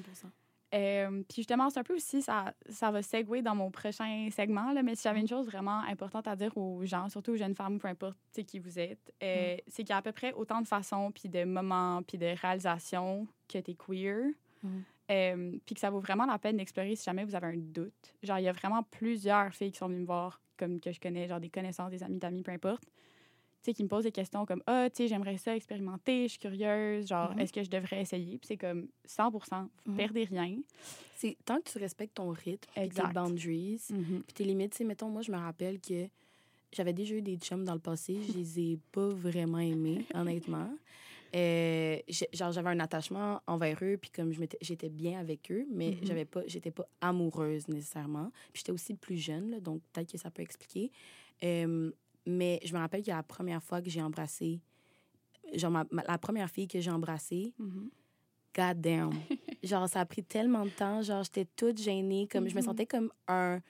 [0.73, 4.71] Euh, puis justement, c'est un peu aussi, ça, ça va segway dans mon prochain segment,
[4.71, 7.55] là, mais si j'avais une chose vraiment importante à dire aux gens, surtout aux jeunes
[7.55, 10.61] femmes, peu importe qui vous êtes, euh, c'est qu'il y a à peu près autant
[10.61, 14.27] de façons, puis de moments, puis de réalisations que t'es queer.
[14.63, 14.83] Mhm.
[15.11, 18.13] Euh, puis que ça vaut vraiment la peine d'explorer si jamais vous avez un doute.
[18.21, 20.99] Genre, il y a vraiment plusieurs filles qui sont venues me voir, comme que je
[20.99, 22.83] connais, genre des connaissances, des amis d'amis, peu importe,
[23.63, 26.39] sais, qui me posent des questions comme Ah, tu sais, j'aimerais ça expérimenter, je suis
[26.39, 27.39] curieuse, genre, Mhm.
[27.39, 28.37] est-ce que je devrais essayer?
[28.37, 29.39] Puis c'est comme 100 vous
[29.85, 29.95] Mhm.
[29.97, 30.57] perdez rien.
[31.15, 33.81] C'est tant que tu respectes ton rythme, puis tes boundaries,
[34.25, 34.71] puis tes limites.
[34.71, 36.07] Tu sais, mettons, moi, je me rappelle que
[36.71, 38.21] j'avais déjà eu des chums dans le passé.
[38.21, 40.69] Je les ai pas vraiment aimés, honnêtement.
[41.35, 41.97] Euh,
[42.33, 45.97] genre, j'avais un attachement envers eux, puis comme j'étais bien avec eux, mais Mhm.
[46.05, 48.31] j'avais pas, j'étais pas amoureuse nécessairement.
[48.51, 50.91] Puis j'étais aussi plus jeune, là, donc peut-être que ça peut expliquer.
[51.43, 51.91] Euh,
[52.29, 54.61] mais je me rappelle que la première fois que j'ai embrassé,
[55.55, 57.89] genre ma- ma- la première fille que j'ai embrassée, Mhm.
[58.55, 59.11] God damn.
[59.63, 61.01] genre, ça a pris tellement de temps.
[61.01, 62.27] Genre, j'étais toute gênée.
[62.27, 62.65] Comme, Je me Mhm.
[62.65, 63.61] sentais comme un.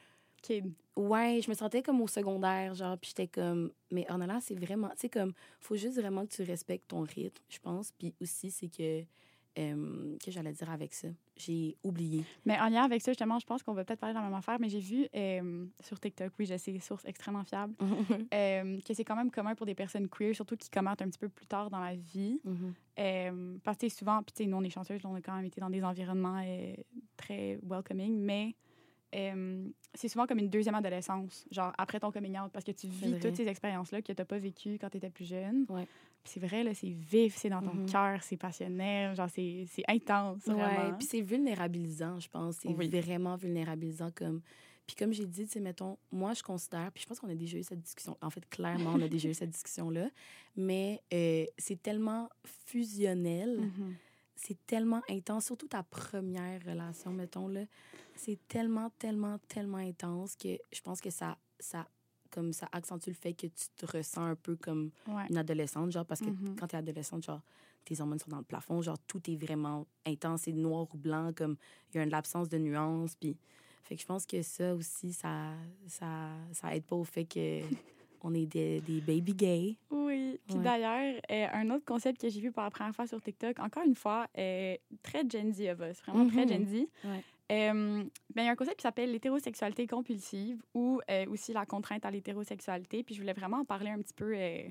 [0.41, 0.71] Kid.
[0.95, 2.73] Ouais, je me sentais comme au secondaire.
[2.73, 3.71] Genre, puis j'étais comme.
[3.91, 4.87] Mais Ornella, c'est vraiment.
[4.91, 5.33] Tu sais, comme.
[5.59, 7.91] Faut juste vraiment que tu respectes ton rythme, je pense.
[7.91, 9.03] Puis aussi, c'est que.
[9.59, 11.07] Euh, que j'allais dire avec ça?
[11.35, 12.23] J'ai oublié.
[12.45, 14.33] Mais en lien avec ça, justement, je pense qu'on va peut-être parler de la même
[14.33, 17.73] affaire, mais j'ai vu euh, sur TikTok, oui, je sais, source extrêmement fiable,
[18.33, 21.19] euh, que c'est quand même commun pour des personnes queer, surtout qui commentent un petit
[21.19, 22.39] peu plus tard dans la vie.
[22.43, 23.59] Mhm.
[23.63, 25.61] Parce que souvent, puis tu sais, nous, on est chanceuses, on a quand même été
[25.61, 26.43] dans des environnements
[27.17, 28.55] très welcoming, mais
[29.93, 33.19] c'est souvent comme une deuxième adolescence, genre après ton coming out, parce que tu vis
[33.19, 35.65] toutes ces expériences-là que tu n'as pas vécues quand tu étais plus jeune.
[35.69, 35.87] Ouais.
[36.25, 37.85] C'est vrai, là, c'est vif, c'est dans ton Mhm.
[37.89, 40.97] cœur, c'est passionnel, genre c'est c'est intense, Ouais, vraiment.
[40.97, 42.57] puis c'est vulnérabilisant, je pense.
[42.57, 42.87] C'est Oui.
[42.89, 44.41] vraiment vulnérabilisant comme.
[44.85, 47.35] Puis comme j'ai dit, tu sais, mettons, moi, je considère, puis je pense qu'on a
[47.35, 48.17] déjà eu cette discussion.
[48.21, 50.09] En fait, clairement, on a déjà eu cette discussion-là.
[50.55, 53.95] Mais euh, c'est tellement fusionnel, Mhm.
[54.35, 57.65] c'est tellement intense, surtout ta première relation, mettons, là.
[58.15, 61.87] C'est tellement, tellement, tellement intense que je pense que ça, ça,
[62.29, 65.25] comme ça accentue le fait que tu te ressens un peu comme Ouais.
[65.29, 66.55] une adolescente, genre, parce que Mhm.
[66.57, 67.41] quand t'es adolescente, genre,
[67.85, 71.31] tes hormones sont dans le plafond, genre, tout est vraiment intense, c'est noir ou blanc,
[71.35, 71.55] comme,
[71.93, 73.37] il y a une absence de nuances, puis...
[73.83, 75.53] Fait que je pense que ça aussi, ça,
[75.87, 77.61] ça, ça aide pas au fait que
[78.21, 79.77] on est des, des baby gays.
[79.89, 80.39] Oui.
[80.45, 80.63] Puis Ouais.
[80.63, 83.83] d'ailleurs, euh, un autre concept que j'ai vu pour la première fois sur TikTok, encore
[83.83, 86.49] une fois, euh, très Gen Z of us, vraiment très Mhm.
[86.49, 86.73] Gen Z.
[87.03, 87.23] Ouais.
[87.51, 88.03] Euh,
[88.35, 92.05] ben, il y a un concept qui s'appelle l'hétérosexualité compulsive ou euh, aussi la contrainte
[92.05, 93.03] à l'hétérosexualité.
[93.03, 94.69] Puis je voulais vraiment en parler un petit peu euh,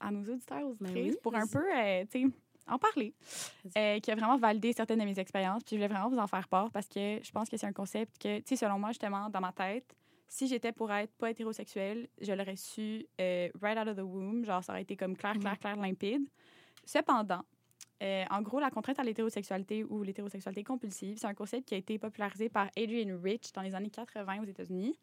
[0.00, 2.34] à nos auditeurs, Ben auditrices, oui, pour un peu, euh, tu sais,
[2.66, 3.14] en parler,
[3.74, 5.62] qui a vraiment validé certaines de mes expériences.
[5.64, 7.72] Puis je voulais vraiment vous en faire part parce que je pense que c'est un
[7.72, 9.96] concept que, tu sais, selon moi, justement, dans ma tête,
[10.28, 13.06] si j'étais pour être pas hétérosexuelle, je l'aurais su
[13.60, 14.44] right out of the womb.
[14.44, 16.28] Genre, ça aurait été comme clair, clair, clair, limpide.
[16.84, 17.42] Cependant,
[18.02, 21.76] euh, en gros, la contrainte à l'hétérosexualité ou l'hétérosexualité compulsive, c'est un concept qui a
[21.76, 24.98] été popularisé par Adrian Rich dans les années 80 aux États-Unis.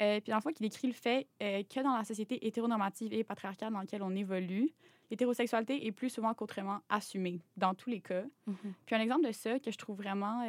[0.00, 3.12] Euh, puis, dans le fond, qui décrit le fait euh, que dans la société hétéronormative
[3.12, 4.70] et patriarcale dans laquelle on évolue,
[5.10, 8.24] l'hétérosexualité est plus souvent qu'autrement assumée, dans tous les cas.
[8.46, 8.74] Mhm.
[8.86, 10.44] Puis un exemple de ça que je trouve vraiment...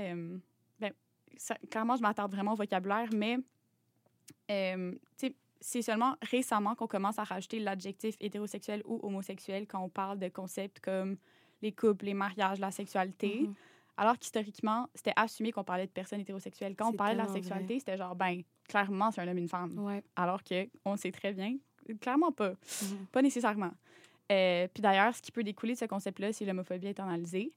[0.79, 0.93] ben,
[1.37, 3.37] ça- clairement, je m'attarde vraiment au vocabulaire, mais
[5.63, 10.27] c'est seulement récemment qu'on commence à rajouter l'adjectif hétérosexuel ou homosexuel quand on parle de
[10.29, 11.17] concepts comme
[11.63, 13.41] les couples, les mariages, la sexualité.
[13.47, 13.53] Mhm.
[13.97, 16.75] Alors qu'historiquement, c'était assumé qu'on parlait de personnes hétérosexuelles.
[16.75, 19.47] Quand on parlait de la sexualité, c'était genre, ben, clairement, c'est un homme et une
[19.47, 19.77] femme.
[19.79, 20.03] Ouais.
[20.15, 21.57] Alors que on sait très bien,
[22.01, 22.51] clairement pas.
[22.51, 23.05] Mhm.
[23.11, 23.71] Pas nécessairement.
[24.31, 27.53] Euh, puis d'ailleurs, ce qui peut découler de ce concept-là, c'est l'homophobie internalisée,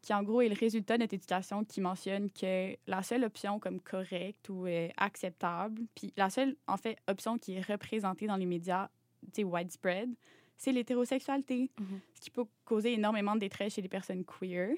[0.00, 3.58] qui en gros est le résultat de notre éducation qui mentionne que la seule option
[3.58, 8.36] comme correcte ou euh, acceptable, puis la seule, en fait, option qui est représentée dans
[8.36, 8.88] les médias,
[9.32, 10.14] tu sais, widespread,
[10.60, 12.00] c'est l'hétérosexualité, Mhm.
[12.14, 14.74] ce qui peut causer énormément de détresse chez les personnes queer.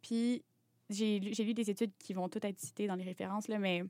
[0.00, 0.42] Puis
[0.88, 3.84] j'ai lu des études qui vont toutes être citées dans les références, là, mais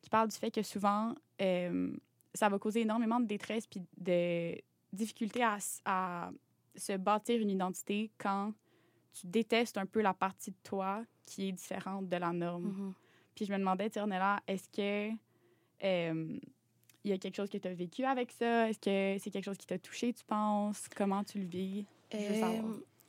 [0.00, 1.90] qui parlent du fait que souvent, euh,
[2.34, 4.56] ça va causer énormément de détresse puis de
[4.92, 6.30] difficulté à, à
[6.76, 8.52] se bâtir une identité quand
[9.12, 12.66] tu détestes un peu la partie de toi qui est différente de la norme.
[12.68, 12.92] Mhm.
[13.34, 15.16] Puis je me demandais, Tirnella, est-ce que
[15.84, 16.38] euh,
[17.10, 18.68] y a quelque chose que tu as vécu avec ça?
[18.68, 20.86] Est-ce que c'est quelque chose qui t'a touché, tu penses?
[20.94, 21.86] Comment tu le vis?
[22.12, 22.18] Je.
[22.18, 22.62] Euh,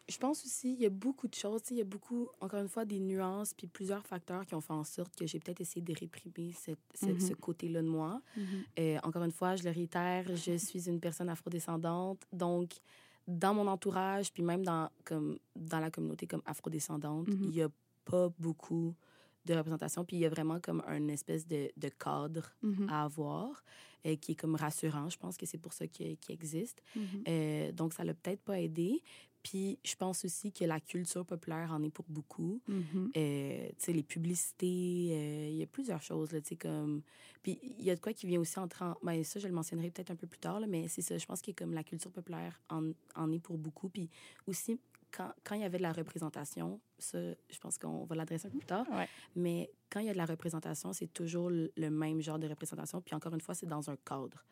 [0.09, 1.61] je pense aussi, il y a beaucoup de choses.
[1.69, 4.71] Il y a beaucoup, encore une fois, des nuances puis plusieurs facteurs qui ont fait
[4.71, 7.19] en sorte que j'ai peut-être essayé de réprimer cette- Mhm.
[7.19, 8.21] ce côté-là de moi.
[8.79, 12.25] Euh, encore une fois, je le réitère, je suis une personne afrodescendante.
[12.31, 12.71] Donc,
[13.27, 17.39] dans mon entourage, puis même dans, comme, dans la communauté comme afrodescendante, Mhm.
[17.43, 17.69] il n'y a
[18.05, 18.95] pas beaucoup
[19.47, 20.05] de représentation.
[20.05, 22.87] Puis il y a vraiment comme un espèce de, de cadre Mhm.
[22.89, 23.63] à avoir
[24.05, 25.09] euh, qui est comme rassurant.
[25.09, 26.81] Je pense que c'est pour ça qu'il existe.
[26.95, 27.03] Mhm.
[27.27, 29.01] Euh, donc, ça l'a peut-être pas aidé.
[29.43, 32.61] Puis, je pense aussi que la culture populaire en est pour beaucoup.
[32.67, 33.11] Mhm.
[33.15, 37.01] Euh, tu sais, les publicités, euh, il y a plusieurs choses, là, tu sais, comme...
[37.43, 38.67] Puis, il y a de quoi qui vient aussi en...
[39.03, 41.25] Ben, ça, je le mentionnerai peut-être un peu plus tard, là, mais c'est ça, je
[41.25, 43.89] pense que comme la culture populaire en, en est pour beaucoup.
[43.89, 44.09] Puis
[44.47, 44.79] aussi,
[45.11, 48.49] quand, quand il y avait de la représentation, ça, je pense qu'on va l'adresser un
[48.51, 49.07] peu plus tard, Ouais.
[49.35, 53.01] mais quand il y a de la représentation, c'est toujours le même genre de représentation.
[53.01, 54.43] Puis encore une fois, c'est dans un cadre.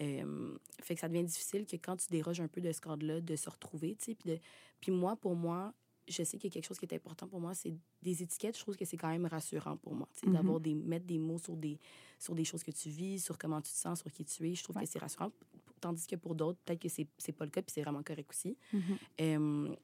[0.00, 3.20] Euh, fait que ça devient difficile que quand tu déroges un peu de ce cadre-là,
[3.20, 4.14] de se retrouver, tu sais.
[4.14, 4.38] Puis, de...
[4.80, 5.72] puis moi, pour moi,
[6.06, 8.56] je sais qu'il y a quelque chose qui est important pour moi, c'est des étiquettes.
[8.58, 10.74] Je trouve que c'est quand même rassurant pour moi, tu sais, d'avoir des...
[10.74, 11.78] mettre des mots sur des...
[12.18, 14.54] sur des choses que tu vis, sur comment tu te sens, sur qui tu es.
[14.54, 14.84] Je trouve Ouais.
[14.84, 15.32] que c'est rassurant.
[15.80, 18.56] Tandis que pour d'autres, peut-être que c'est pas le cas, puis c'est vraiment correct aussi.
[18.72, 18.82] Mhm.
[19.20, 19.76] Euh,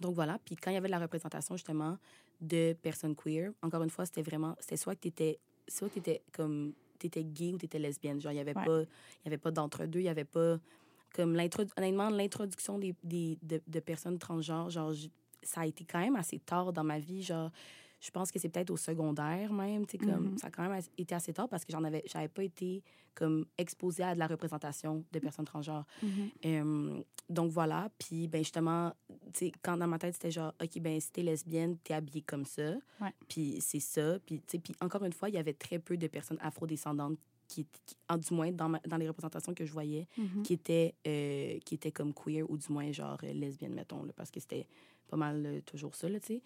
[0.00, 0.38] donc voilà.
[0.44, 1.98] Puis quand il y avait de la représentation, justement,
[2.40, 4.56] de personnes queer, encore une fois, c'était vraiment...
[4.60, 5.38] C'était soit que tu étais...
[5.68, 6.72] Soit que t'étais comme...
[6.98, 8.20] T'étais gay ou t'étais lesbienne.
[8.20, 8.64] Genre, il y avait Ouais.
[8.64, 8.80] pas...
[8.82, 10.00] Il y avait pas d'entre-deux.
[10.00, 10.58] Il y avait pas...
[11.14, 11.38] Comme.
[11.76, 14.92] Honnêtement, l'introduction des, des, de, de personnes transgenres, genre,
[15.42, 17.22] ça a été quand même assez tard dans ma vie.
[17.22, 17.52] Genre,
[18.04, 20.38] je pense que c'est peut-être au secondaire même, tu comme Mhm.
[20.38, 22.82] ça a quand même été assez tard parce que j'en avais, j'avais pas été
[23.14, 25.86] comme exposée à de la représentation de personnes transgenres.
[26.02, 26.30] Mhm.
[26.44, 28.92] Euh, donc voilà, puis ben justement,
[29.32, 32.44] tu quand dans ma tête c'était genre, ok ben si t'es lesbienne, t'es habillée comme
[32.44, 33.14] ça, Ouais.
[33.28, 36.06] puis c'est ça, puis tu puis encore une fois, il y avait très peu de
[36.08, 37.16] personnes afrodescendantes
[37.48, 40.42] qui, qui en, du moins dans, ma- dans les représentations que je voyais, Mhm.
[40.42, 44.30] qui étaient euh, qui étaient comme queer ou du moins genre lesbienne mettons là, parce
[44.30, 44.66] que c'était
[45.08, 46.42] pas mal euh, toujours ça tu sais.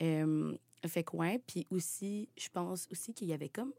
[0.00, 0.56] Euh,
[0.88, 3.72] fait que ouais, puis aussi, je pense aussi qu'il y avait comme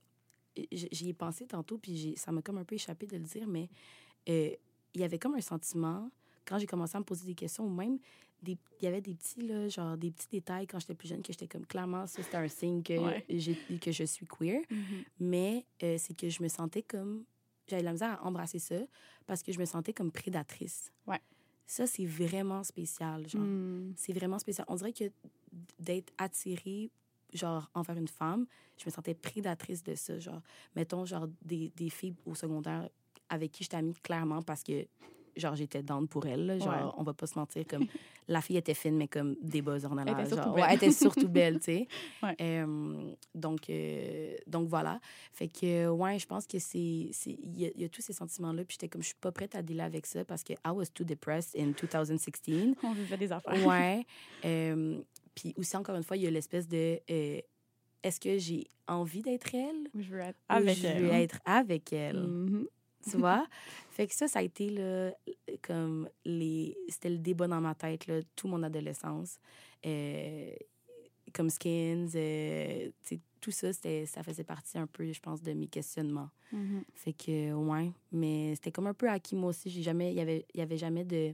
[0.72, 3.70] j'y ai pensé tantôt, puis ça m'a comme un peu échappé de le dire, mais
[4.30, 4.52] euh,
[4.94, 6.12] il y avait comme un sentiment,
[6.46, 7.98] quand j'ai commencé à me poser des questions, ou même,
[8.44, 11.24] des- il y avait des petits, là, genre, des petits détails quand j'étais plus jeune,
[11.24, 13.26] que j'étais comme, clairement, ça, c'était un signe que, Ouais.
[13.30, 14.62] j'ai que je suis queer.
[14.70, 15.04] Mhm.
[15.20, 17.26] Mais euh, c'est que je me sentais comme,
[17.68, 18.76] j'avais la misère à embrasser ça,
[19.26, 20.92] parce que je me sentais comme prédatrice.
[21.08, 21.20] Ouais.
[21.66, 23.42] Ça, c'est vraiment spécial, genre.
[23.42, 23.94] Mm.
[23.96, 24.66] C'est vraiment spécial.
[24.70, 25.06] On dirait que
[25.80, 26.90] d'être attirée,
[27.34, 28.46] genre, envers une femme,
[28.78, 30.20] je me sentais prédatrice de ça.
[30.20, 30.42] Genre,
[30.76, 32.90] mettons, genre, des, des filles au secondaire
[33.30, 34.86] avec qui j'étais amie clairement parce que,
[35.36, 36.46] genre, j'étais down pour elle.
[36.46, 36.60] là.
[36.60, 36.92] Genre, Ouais.
[36.98, 37.88] on va pas se mentir, comme,
[38.28, 40.64] la fille était fine, mais comme des buzz en Elle était surtout genre, belle.
[40.64, 41.88] ouais, elle était surtout belle, tu sais.
[42.24, 42.36] Ouais.
[42.40, 45.00] Euh, donc, euh, donc, voilà.
[45.32, 47.10] Fait que, ouais, je pense que c'est.
[47.14, 48.64] c'est- Il y, a- il y a tous ces sentiments-là.
[48.66, 50.86] Puis j'étais comme, je suis pas prête à dealer avec ça parce que I was
[50.94, 52.76] too depressed in 2016.
[52.84, 53.66] On vivait des affaires.
[53.66, 54.06] Ouais.
[54.46, 55.00] Euh,
[55.36, 57.40] puis aussi, encore une fois, il y a l'espèce de euh,
[58.04, 59.88] est-ce que j'ai envie d'être elle?
[59.98, 61.02] Je veux être avec je elle.
[61.04, 62.20] veux être avec elle?
[62.20, 62.68] Mhm.
[63.10, 63.46] Tu vois?
[63.92, 65.12] fait que ça, ça a été là,
[65.62, 66.78] comme les.
[66.90, 69.40] C'était le débat dans ma tête, là, toute mon adolescence.
[69.86, 70.52] Euh,
[71.34, 72.90] comme Skins, euh,
[73.42, 76.30] tout ça, ça faisait partie un peu, je pense, de mes questionnements.
[76.52, 76.84] Mhm.
[76.94, 77.92] Fait que, ouais.
[78.12, 79.70] Mais c'était comme un peu acquis, moi aussi.
[79.70, 81.34] J'ai jamais, il y avait, y avait jamais de.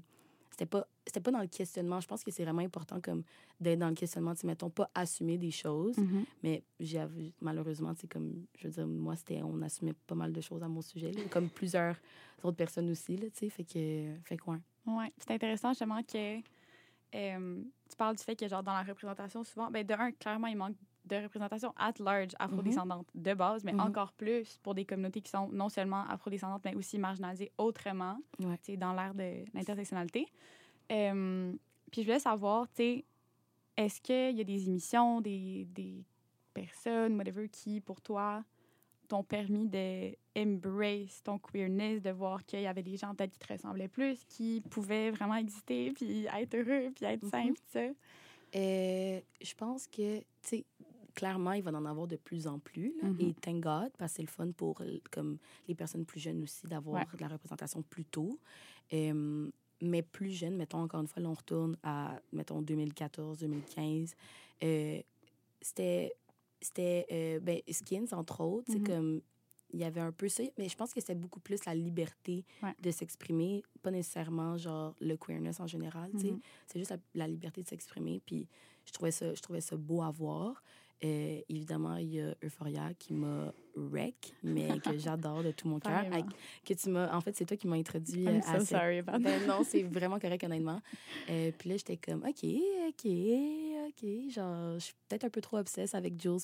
[0.51, 1.99] C'était pas, c'était pas dans le questionnement.
[1.99, 3.23] Je pense que c'est vraiment important, comme,
[3.59, 5.97] d'être dans le questionnement, tu mettons, pas assumer des choses.
[5.97, 6.25] Mhm.
[6.43, 7.03] Mais j'ai
[7.41, 10.67] malheureusement, c'est comme, je veux dire, moi, c'était, on assumait pas mal de choses à
[10.67, 11.95] mon sujet, là, comme plusieurs
[12.43, 13.49] autres personnes aussi, là, tu sais.
[13.49, 14.57] Fait que, fait que, ouais.
[14.85, 16.37] Ouais, c'est intéressant justement que
[17.15, 20.47] euh, tu parles du fait que genre dans la représentation souvent, ben de un clairement
[20.47, 23.79] il manque de représentation at large afrodescendante de base, mais Mhm.
[23.79, 28.77] encore plus pour des communautés qui sont non seulement afrodescendantes mais aussi marginalisées autrement, Ouais.
[28.77, 30.27] dans l'ère de l'intersectionnalité.
[30.91, 31.53] Euh,
[31.91, 33.05] puis je voulais savoir, tu sais,
[33.77, 36.03] est-ce qu'il y a des émissions, des, des
[36.53, 38.43] personnes, whatever, qui pour toi
[39.07, 43.39] t'ont permis de embrace ton queerness, de voir qu'il y avait des gens peut-être qui
[43.39, 47.87] te ressemblaient plus, qui pouvaient vraiment exister, puis être heureux, puis être simple, tout ça?
[48.55, 50.65] Euh, je pense que, tu sais,
[51.15, 52.93] clairement, il va en avoir de plus en plus.
[53.01, 53.09] là.
[53.09, 53.19] Mhm.
[53.19, 56.67] Et thank God, parce que c'est le fun pour comme, les personnes plus jeunes aussi
[56.67, 57.05] d'avoir Ouais.
[57.17, 58.39] de la représentation plus tôt.
[58.93, 59.49] Euh,
[59.81, 64.15] mais plus jeune, mettons, encore une fois, là, on retourne à, mettons, 2014, 2015.
[64.63, 65.01] Euh,
[65.61, 66.13] c'était,
[66.61, 68.71] c'était euh, ben, Skins, entre autres.
[68.71, 68.87] sais, Mhm.
[68.87, 69.21] comme
[69.71, 72.43] il y avait un peu ça, mais je pense que c'était beaucoup plus la liberté
[72.63, 72.73] Ouais.
[72.81, 76.31] de s'exprimer, pas nécessairement genre le queerness en général, tu sais.
[76.31, 76.39] Mhm.
[76.65, 78.47] C'est juste la, la liberté de s'exprimer, puis
[78.85, 80.63] je trouvais ça, je trouvais ça beau à voir.
[81.03, 85.79] Euh, évidemment, il y a Euphoria qui m'a wreck, mais que j'adore de tout mon
[85.79, 86.03] cœur.
[86.65, 89.19] Que tu m'as, en fait, c'est toi qui m'as introduit I'm so cette- sorry about
[89.19, 90.81] Ben non, c'est vraiment correct, honnêtement.
[91.29, 92.43] Euh, puis là, j'étais comme, OK,
[92.89, 93.05] OK,
[93.87, 94.29] OK.
[94.29, 96.39] Genre, je suis peut-être un peu trop obsesse avec Jules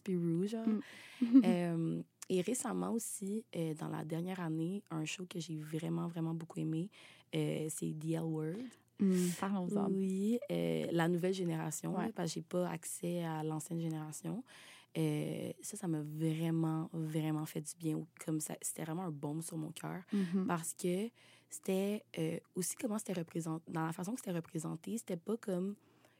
[0.47, 0.67] genre.
[0.67, 0.81] Mm.
[1.45, 6.33] Euh, et récemment aussi, euh, dans la dernière année, un show que j'ai vraiment, vraiment
[6.33, 6.89] beaucoup aimé,
[7.35, 8.55] euh, c'est The L Word.
[8.99, 9.89] Mm, Parlons-en.
[9.91, 12.11] Oui, euh, la nouvelle génération, Ouais.
[12.13, 14.43] parce que j'ai pas accès à l'ancienne génération.
[14.97, 18.01] Euh, ça, ça m'a vraiment, vraiment fait du bien.
[18.25, 20.45] Comme ça, c'était vraiment un baume sur mon cœur Mhm.
[20.47, 21.09] parce que
[21.49, 23.69] c'était euh, aussi comment c'était représenté.
[23.71, 25.75] Dans la façon que c'était représenté, c'était pas comme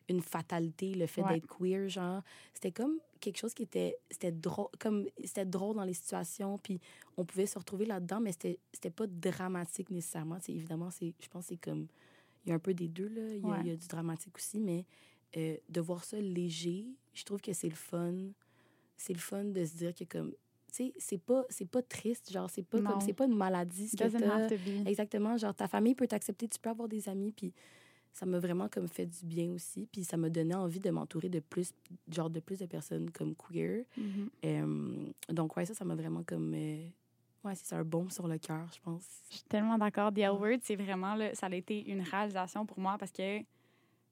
[0.09, 1.35] une fatalité, le fait Ouais.
[1.35, 2.21] d'être queer, genre.
[2.53, 3.97] C'était comme quelque chose qui était.
[4.11, 6.79] C'était drôle, comme, c'était drôle dans les situations, puis
[7.17, 10.38] on pouvait se retrouver là-dedans, mais c'était c'était pas dramatique nécessairement.
[10.41, 11.88] C'est évidemment, c'est je pense que c'est comme.
[12.45, 13.34] Il y a un peu des deux, là.
[13.34, 13.58] Il y a, Ouais.
[13.62, 14.86] il y a du dramatique aussi, mais
[15.38, 18.13] euh, de voir ça léger, je trouve que c'est le fun.
[18.97, 20.31] C'est le fun de se dire que, comme.
[20.71, 22.91] Tu sais, c'est pas, c'est pas triste, genre, c'est pas Non.
[22.91, 23.01] comme.
[23.01, 24.36] C'est pas une maladie, ce que Doesn't t'as.
[24.36, 24.88] have to be.
[24.88, 25.38] Exactement.
[25.38, 27.53] Genre, ta famille peut t'accepter, tu peux avoir des amis, puis
[28.13, 29.88] ça m'a vraiment comme fait du bien aussi.
[29.91, 31.73] Puis ça m'a donné envie de m'entourer de plus,
[32.10, 33.84] genre, de plus de personnes comme queer.
[33.97, 34.29] Mhm.
[34.45, 36.53] Euh, donc, ouais, ça, ça m'a vraiment comme.
[36.53, 36.86] euh,
[37.45, 39.03] ouais, c'est un baume sur le cœur, je pense.
[39.29, 40.12] Je suis tellement d'accord.
[40.13, 43.39] The L Word, c'est vraiment, là, ça a été une réalisation pour moi parce que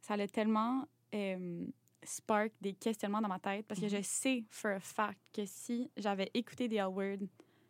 [0.02, 1.66] ça a tellement euh,
[2.04, 5.90] spark des questionnements dans ma tête parce que je sais for a fact que si
[5.98, 7.18] j'avais écouté The L Word,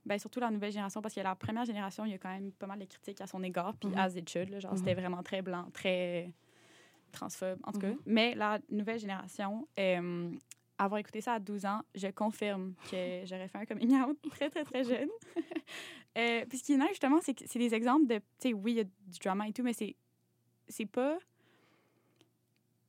[0.06, 2.52] ben surtout la nouvelle génération, parce que la première génération, il y a quand même
[2.52, 3.98] pas mal de critiques à son égard, puis Mhm.
[3.98, 4.78] as it should, là, genre Mhm.
[4.80, 6.34] c'était vraiment très blanc, très
[7.14, 7.88] transphobe, en tout cas.
[7.90, 7.98] Mhm.
[8.08, 10.32] Mais la nouvelle génération, euh,
[10.84, 14.50] avoir écouté ça à 12 ans, je confirme que j'aurais fait un coming out très,
[14.50, 15.10] très, très jeune.
[16.18, 18.54] euh, puis ce qui est nice, justement, c'est que c'est des exemples de, tu sais,
[18.54, 19.96] oui, il y a du drama et tout, mais c'est,
[20.68, 21.18] c'est pas...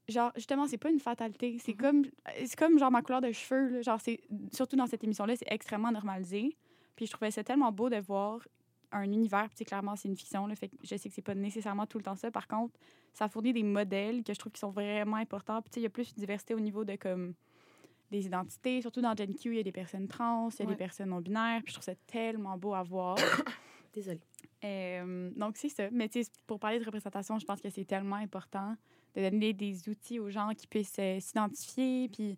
[0.07, 1.57] Genre, justement, c'est pas une fatalité.
[1.59, 1.79] C'est Mhm.
[1.79, 2.05] comme,
[2.45, 3.69] c'est comme, genre, ma couleur de cheveux.
[3.69, 3.83] là.
[3.83, 4.21] Genre, c'est,
[4.53, 6.57] surtout dans cette émission-là, c'est extrêmement normalisé.
[6.95, 8.47] Puis je trouvais ça tellement beau de voir
[8.93, 9.49] un univers.
[9.57, 10.47] Puis clairement, c'est une fiction.
[10.47, 12.31] Là, fait que je sais que c'est pas nécessairement tout le temps ça.
[12.31, 12.79] Par contre,
[13.15, 15.63] ça fournit des modèles que je trouve qui sont vraiment importants.
[15.63, 17.35] Puis tu sais, il y a plus de diversité au niveau de comme
[18.15, 18.81] des identités.
[18.81, 20.73] Surtout dans Gen Q, il y a des personnes trans, il y a Ouais.
[20.73, 21.61] des personnes non binaires.
[21.63, 23.17] Puis je trouve ça tellement beau à voir.
[23.93, 24.21] Désolée.
[24.65, 25.89] Euh, donc, c'est ça.
[25.91, 28.77] Mais tu sais, pour parler de représentation, je pense que c'est tellement important
[29.15, 32.09] de donner des outils aux gens qui puissent euh, s'identifier.
[32.09, 32.37] Puis,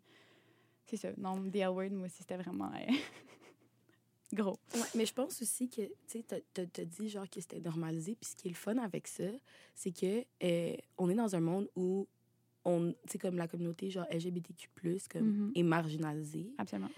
[0.87, 1.09] c'est ça.
[1.17, 2.93] Non, The L Word, moi aussi, c'était vraiment euh,
[4.35, 4.59] gros.
[4.75, 8.17] Ouais, mais je pense aussi que, tu sais, t'as- dit genre que c'était normalisé.
[8.21, 9.25] Puis ce qui est le fun avec ça,
[9.75, 10.25] c'est que
[10.99, 12.07] on est dans un monde où
[12.66, 14.68] on, comme la communauté genre LGBTQ+,
[15.11, 15.52] comme, Mhm.
[15.55, 16.90] est marginalisée Absolument.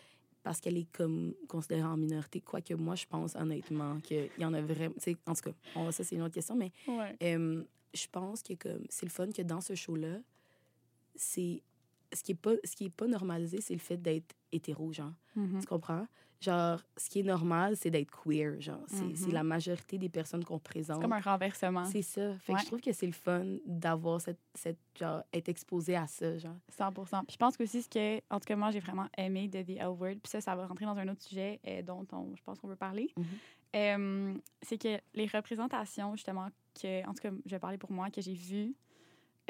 [0.42, 2.40] parce qu'elle est comme considérée en minorité.
[2.40, 4.94] Quoique moi, je pense honnêtement qu'il y en a vraiment,
[5.26, 7.14] en tout cas, on- ça c'est une autre question, mais Ouais.
[7.22, 7.62] euh,
[7.94, 10.20] je pense que comme c'est le fun que dans ce show-là,
[11.14, 11.62] c'est
[12.12, 15.12] ce qui est pas ce qui est pas normalisé, c'est le fait d'être hétéro, genre.
[15.36, 15.60] Mhm.
[15.60, 16.06] Tu comprends?
[16.40, 18.84] Genre, ce qui est normal, c'est d'être queer, genre.
[18.86, 19.32] C'est c'est Mhm.
[19.32, 21.02] la majorité des personnes qu'on C'est présente.
[21.02, 21.84] comme un renversement.
[21.86, 22.38] C'est ça.
[22.38, 26.06] Fait que je trouve que c'est le fun d'avoir cette, cette, genre, être exposé à
[26.06, 26.54] ça, genre.
[26.68, 29.48] 100 Puis je pense que aussi ce que, en tout cas, moi, j'ai vraiment aimé
[29.48, 32.06] de The L Word, puis ça, ça va rentrer dans un autre sujet euh, dont
[32.12, 33.24] on, je pense qu'on veut parler, Mhm.
[33.76, 36.48] Euh, c'est que les représentations, justement,
[36.80, 38.74] que, en tout cas, je vais parler pour moi, que j'ai vues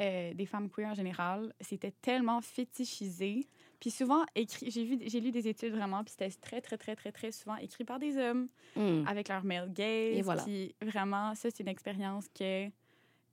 [0.01, 3.47] euh, des femmes queer en général, c'était tellement fétichisé.
[3.79, 6.95] Puis souvent écrit, j'ai vu, j'ai lu des études vraiment, puis c'était très, très, très,
[6.95, 9.05] très, très souvent écrit par des hommes Mm.
[9.07, 10.17] avec leur male gaze.
[10.17, 10.43] Et voilà.
[10.43, 12.67] Puis vraiment, ça, c'est une expérience que.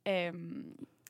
[0.08, 0.32] euh,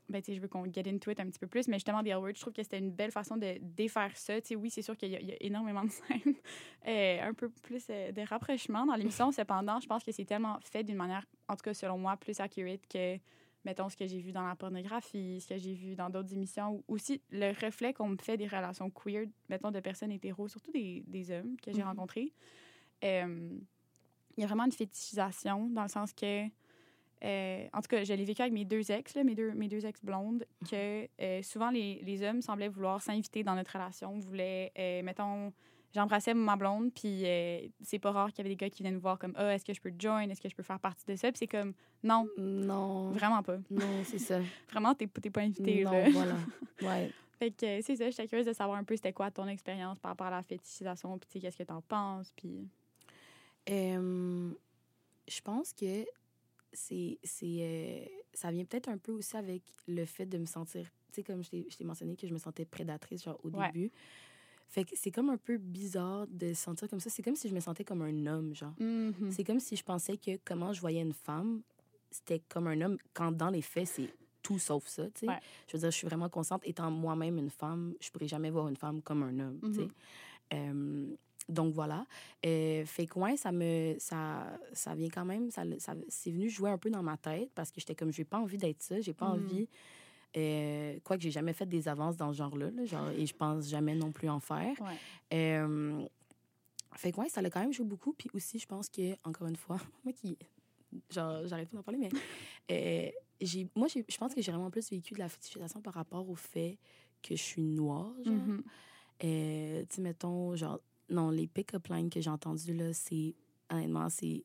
[0.08, 2.00] ben, tu sais, je veux qu'on get into it un petit peu plus, mais justement,
[2.00, 4.40] The L Word, je trouve que c'était une belle façon de défaire ça.
[4.40, 6.34] Tu sais, oui, c'est sûr qu'il y, a- il y a énormément de scènes,
[6.86, 9.32] euh, un peu plus euh, de rapprochement dans l'émission.
[9.32, 12.38] Cependant, je pense que c'est tellement fait d'une manière, en tout cas, selon moi, plus
[12.38, 13.18] accurate que,
[13.66, 16.76] mettons, ce que j'ai vu dans la pornographie, ce que j'ai vu dans d'autres émissions,
[16.88, 20.70] ou aussi le reflet qu'on me fait des relations queer, mettons, de personnes hétéros, surtout
[20.72, 21.88] des, des hommes que j'ai Mhm.
[21.88, 22.32] rencontrés.
[23.04, 23.58] Euh,
[24.36, 26.46] il y a vraiment une fétichisation dans le sens que,
[27.24, 29.68] euh, en tout cas, je l'ai vécu avec mes deux ex, là, mes deux, mes
[29.68, 34.72] deux ex-blondes, que euh, souvent les, les hommes semblaient vouloir s'inviter dans notre relation, voulaient,
[35.02, 35.52] mettons,
[35.96, 38.94] j'embrassais ma blonde, puis euh, c'est pas rare qu'il y avait des gars qui venaient
[38.94, 41.04] nous voir comme, ah, est-ce que je peux join, est-ce que je peux faire partie
[41.06, 41.72] de ça, puis c'est comme,
[42.04, 43.10] non, Non.
[43.10, 43.58] vraiment pas.
[43.70, 44.40] Non, c'est ça.
[44.70, 45.82] Vraiment, t'es t'es pas invité.
[45.84, 46.10] non, là.
[46.10, 46.36] voilà.
[46.82, 47.10] Ouais.
[47.38, 50.12] Fait que c'est ça, j'étais curieuse de savoir un peu c'était quoi ton expérience par
[50.12, 52.68] rapport à la fétichisation, puis tu sais, qu'est-ce que t'en penses, puis.
[53.68, 54.50] Euh,
[55.28, 56.04] je pense que
[56.72, 60.84] c'est c'est euh, ça vient peut-être un peu aussi avec le fait de me sentir
[61.10, 63.48] tu sais comme je t'ai je t'ai mentionné que je me sentais prédatrice genre au
[63.50, 63.66] Ouais.
[63.72, 63.90] début
[64.68, 67.48] fait que c'est comme un peu bizarre de se sentir comme ça c'est comme si
[67.48, 69.30] je me sentais comme un homme genre Mhm.
[69.30, 71.62] c'est comme si je pensais que comment je voyais une femme
[72.10, 74.10] c'était comme un homme quand dans les faits c'est
[74.42, 75.38] tout sauf ça tu sais Ouais.
[75.68, 78.68] je veux dire je suis vraiment consciente étant moi-même une femme je pourrais jamais voir
[78.68, 79.90] une femme comme un homme tu sais Mhm.
[80.52, 81.14] euh,
[81.48, 82.04] donc voilà.
[82.44, 86.48] Euh, fait que ouais, ça me ça ça vient quand même ça, ça c'est venu
[86.50, 89.00] jouer un peu dans ma tête parce que j'étais comme j'ai pas envie d'être ça,
[89.00, 89.32] j'ai pas Mhm.
[89.44, 89.68] envie
[90.36, 93.34] euh, quoi que j'ai jamais fait des avances dans ce genre-là là, genre et je
[93.34, 94.74] pense jamais non plus en faire.
[94.80, 94.96] Ouais.
[95.32, 96.04] Euh,
[96.94, 99.48] fait que ouais, ça l'a quand même joué beaucoup puis aussi je pense que encore
[99.48, 100.36] une fois, moi qui
[101.10, 102.10] genre j'arrête pas d'en parler mais
[102.70, 105.94] euh, j'ai moi j'ai- je pense que j'ai vraiment plus vécu de la fétichisation par
[105.94, 106.78] rapport au fait
[107.22, 108.34] que je suis noire genre.
[108.34, 108.62] Mhm.
[109.24, 113.34] Euh, tu sais, mettons, genre, non, les pick-up lines que j'ai entendues, là, c'est,
[113.70, 114.44] honnêtement, c'est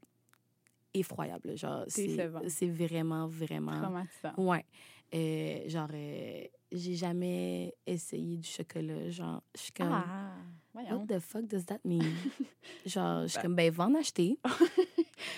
[0.93, 1.57] effroyable.
[1.57, 2.41] Genre, c'est Décevant.
[2.47, 3.81] c'est vraiment, vraiment.
[3.81, 4.33] Traumatisant.
[4.37, 4.65] Ouais.
[5.13, 9.09] Euh, genre, euh, j'ai jamais essayé du chocolat.
[9.09, 10.35] Genre, je suis comme, Ah,
[10.73, 11.99] what the fuck does that mean?
[12.85, 13.41] genre, je suis Ben.
[13.43, 14.39] comme, ben, va en acheter.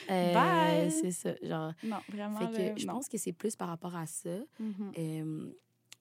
[0.09, 0.91] Euh, Bye.
[0.91, 1.33] C'est ça.
[1.41, 2.39] Genre, Non, vraiment.
[2.51, 4.29] fait que je pense que c'est plus par rapport à ça.
[4.97, 5.51] Euh,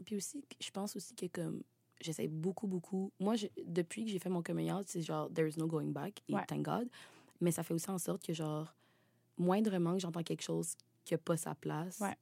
[0.05, 1.63] puis aussi, je pense aussi que comme
[2.01, 3.13] j'essaie beaucoup, beaucoup.
[3.21, 6.21] Moi, je- depuis que j'ai fait mon coming out, c'est genre there's no going back,
[6.29, 6.45] et Ouais.
[6.47, 6.89] thank God.
[7.41, 8.73] Mais ça fait aussi en sorte que genre
[9.39, 12.15] moindrement que j'entends quelque chose qui n'a pas sa place, Ouais.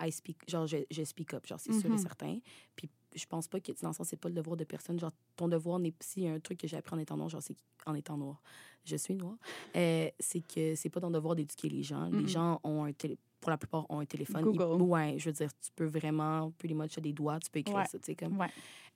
[0.00, 1.98] I speak, genre je, je speak up, genre c'est sûr et Mhm.
[1.98, 2.38] certain.
[2.74, 5.12] Puis je pense pas que dans le sens c'est pas le devoir de personne, genre
[5.36, 7.42] ton devoir n'est s'il y a un truc que j'ai appris en étant noir, genre
[7.42, 8.42] c'est en étant noir.
[8.84, 9.36] Je suis noire.
[9.74, 12.06] Euh, c'est que c'est pas ton devoir d'éduquer les gens.
[12.10, 12.28] Les Mhm.
[12.28, 14.40] gens ont un télé pour la plupart ont un téléphone.
[14.52, 14.82] Ils- Google.
[14.82, 17.76] ouais, je veux dire, tu peux vraiment, pretty much, à des doigts, tu peux écrire
[17.76, 17.84] Ouais.
[17.86, 18.38] ça, tu sais, comme.
[18.38, 18.48] Ouais.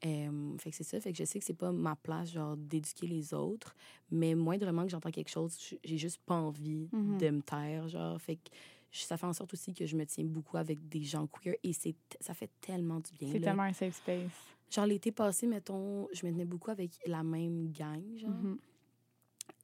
[0.07, 0.99] Euh, fait que c'est ça.
[1.01, 3.75] Fait que je sais que c'est pas ma place, genre, d'éduquer les autres.
[4.11, 7.19] Mais moindrement que j'entends quelque chose, j'ai juste pas envie Mhm.
[7.19, 8.21] de me taire, genre.
[8.21, 8.51] Fait que
[8.93, 11.73] ça fait en sorte aussi que je me tiens beaucoup avec des gens queer et
[11.73, 13.29] c'est ça fait tellement du bien.
[13.33, 14.31] C'est tellement un safe space.
[14.71, 18.31] Genre, l'été passé, mettons, je me tenais beaucoup avec la même gang, genre.
[18.31, 18.59] Mhm.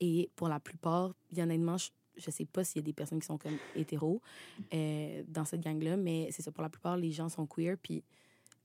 [0.00, 3.20] Et pour la plupart, bien honnêtement, je, je sais pas s'il y a des personnes
[3.20, 4.20] qui sont comme hétéros
[4.74, 7.76] euh, dans cette gang-là, mais c'est ça, pour la plupart, les gens sont queer.
[7.80, 8.02] Puis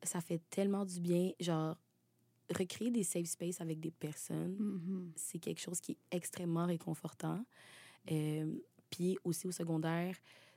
[0.04, 1.78] ça fait tellement du bien, genre,
[2.54, 5.12] recréer des safe spaces avec des personnes, Mhm.
[5.16, 7.46] c'est quelque chose qui est extrêmement réconfortant.
[8.12, 8.56] Euh,
[8.90, 10.16] puis aussi au secondaire,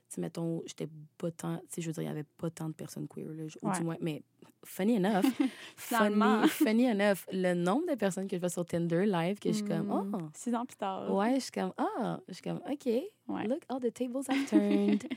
[0.09, 0.87] sais, mettons, j'étais
[1.17, 3.27] pas tant, tu sais, je veux dire, il y avait pas tant de personnes queer,
[3.33, 3.77] là, ou Ouais.
[3.77, 4.21] du moins, mais
[4.63, 5.23] funny enough,
[5.77, 9.55] funny, funny enough, le nombre de personnes que je vois sur Tinder live, que je
[9.55, 10.11] suis comme, Mm.
[10.15, 11.13] oh, Six ans plus tard.
[11.13, 12.85] ouais, je suis comme, ah, je suis comme, OK,
[13.27, 13.47] Ouais.
[13.47, 15.03] look, all the tables have turned.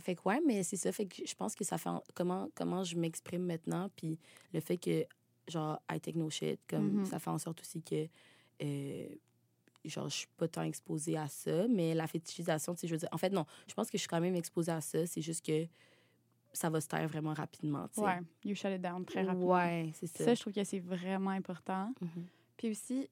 [0.00, 2.48] Fait que, ouais, mais c'est ça, fait que je pense que ça fait, en- comment,
[2.54, 4.18] comment je m'exprime maintenant, puis
[4.52, 5.04] le fait que,
[5.48, 7.04] genre, I take no shit, comme, Mhm.
[7.06, 8.06] ça fait en sorte aussi que,
[8.62, 9.06] euh,
[9.88, 12.98] genre, je suis pas tant exposée à ça, mais la fétichisation, tu sais, je veux
[12.98, 15.22] dire, en fait, non, je pense que je suis quand même exposée à ça, c'est
[15.22, 15.66] juste que
[16.52, 18.00] ça va se taire vraiment rapidement, tu sais.
[18.00, 19.54] Ouais, you shut it down très rapidement.
[19.54, 20.24] Ouais, c'est ça.
[20.24, 21.92] Ça, je trouve que c'est vraiment important.
[22.00, 22.26] Mhm.
[22.56, 23.08] Puis aussi,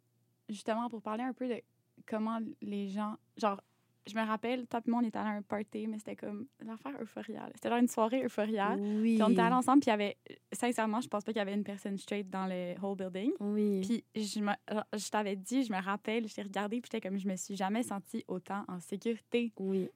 [0.48, 1.60] justement, pour parler un peu de
[2.06, 3.16] comment les gens.
[3.36, 3.60] Genre,
[4.06, 6.46] je me rappelle, toi et moi, on était allé à un party, mais c'était comme
[6.64, 7.40] l'affaire Euphoria.
[7.40, 7.50] là.
[7.54, 8.76] C'était genre une soirée Euphoria.
[8.78, 9.14] Oui.
[9.14, 10.16] Puis on était allés ensemble, puis il y avait.
[10.52, 13.32] Sincèrement, je pense pas qu'il y avait une personne straight dans le whole building.
[13.40, 13.80] Oui.
[13.82, 14.52] Puis je, me-
[14.96, 17.56] je t'avais dit, je me rappelle, je t'ai regardé, puis j'étais comme, je me suis
[17.56, 19.52] jamais sentie autant en sécurité.
[19.58, 19.88] oui.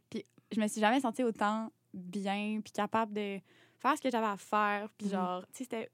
[0.52, 3.38] Je me suis jamais sentie autant bien, puis capable de
[3.78, 4.88] faire ce que j'avais à faire.
[4.98, 5.12] Puis Mhm.
[5.12, 5.90] genre, tu sais, c'était.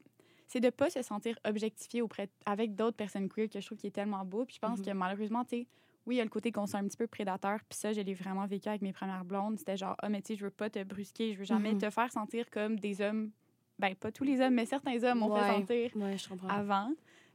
[0.49, 3.89] C'est de pas se sentir objectifié auprès avec d'autres personnes queer que je trouve qui
[3.89, 4.45] est tellement beau.
[4.45, 4.85] Puis je pense Mhm.
[4.87, 5.67] que malheureusement, tu sais,
[6.07, 7.59] oui, il y a le côté qu'on soit un petit peu prédateur.
[7.69, 9.59] Puis ça, je l'ai vraiment vécu avec mes premières blondes.
[9.59, 11.79] C'était genre, ah, mais tu sais, je veux pas te brusquer, je veux jamais Mhm.
[11.81, 13.31] te faire sentir comme des hommes.
[13.79, 15.61] Ben, pas tous les hommes, mais certains hommes m'ont fait Ouais.
[15.61, 16.49] sentir Ouais, je comprends.
[16.49, 16.91] avant.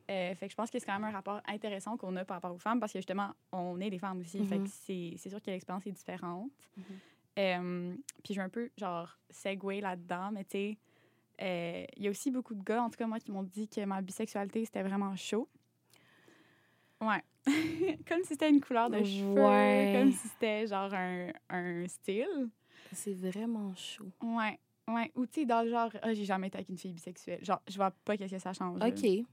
[0.09, 2.37] Euh, fait que je pense que c'est quand même un rapport intéressant qu'on a par
[2.37, 4.43] rapport aux femmes parce que justement, on est des femmes aussi.
[4.45, 4.63] Fait Mhm.
[4.63, 6.51] que c'est c'est sûr que l'expérience est différente.
[6.77, 6.83] Mhm.
[7.39, 10.77] Euh, puis je vais un peu, genre, segway là-dedans, mais tu sais,
[11.41, 13.69] euh, il y a aussi beaucoup de gars, en tout cas moi, qui m'ont dit
[13.69, 15.47] que ma bisexualité, c'était vraiment chaud.
[16.99, 17.21] Ouais.
[18.07, 19.95] comme si c'était une couleur de cheveux, Ouais.
[19.99, 22.49] comme si c'était genre un, un style.
[22.93, 24.11] C'est vraiment chaud.
[24.21, 24.59] Ouais.
[24.87, 25.11] Ouais.
[25.15, 27.43] Ou tu sais, dans le genre, ah, j'ai jamais été avec une fille bisexuelle.
[27.43, 28.79] Genre, je vois pas qu'est-ce que ça change.
[28.83, 29.25] OK.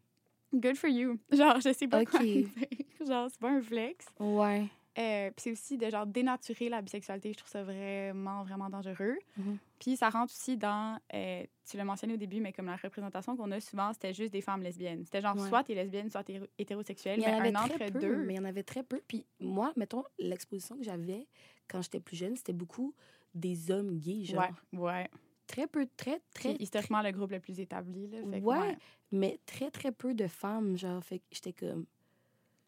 [0.55, 1.19] Good for you.
[1.33, 2.27] Genre, je sais pas quoi Ok.
[2.27, 2.49] dire.
[3.07, 4.07] Genre, c'est pas un flex.
[4.19, 4.67] Ouais.
[4.99, 7.33] Euh, puis c'est aussi de genre dénaturer la bisexualité.
[7.33, 9.17] Je trouve ça vraiment, vraiment dangereux.
[9.37, 9.59] Mhm.
[9.79, 13.37] Puis ça rentre aussi dans, euh, tu l'as mentionné au début, mais comme la représentation
[13.37, 15.05] qu'on a souvent, c'était juste des femmes lesbiennes.
[15.05, 15.49] C'était genre Ouais.
[15.49, 18.17] soit t'es lesbienne, soit t'es hétérosexuelle, Il y en mais avait un entre peu, deux.
[18.25, 19.01] mais il y en avait très peu.
[19.07, 21.29] Puis moi, mettons, l'exposition que j'avais
[21.69, 22.93] quand j'étais plus jeune, c'était beaucoup
[23.35, 24.49] des hommes gays, genre.
[24.73, 25.11] Ouais, ouais.
[25.47, 28.07] Très peu, très, très, historiquement, le groupe le plus établi.
[28.09, 28.77] Là, fait que, Ouais.
[29.13, 31.03] mais très, très peu de femmes, genre.
[31.05, 31.87] Fait que j'étais comme,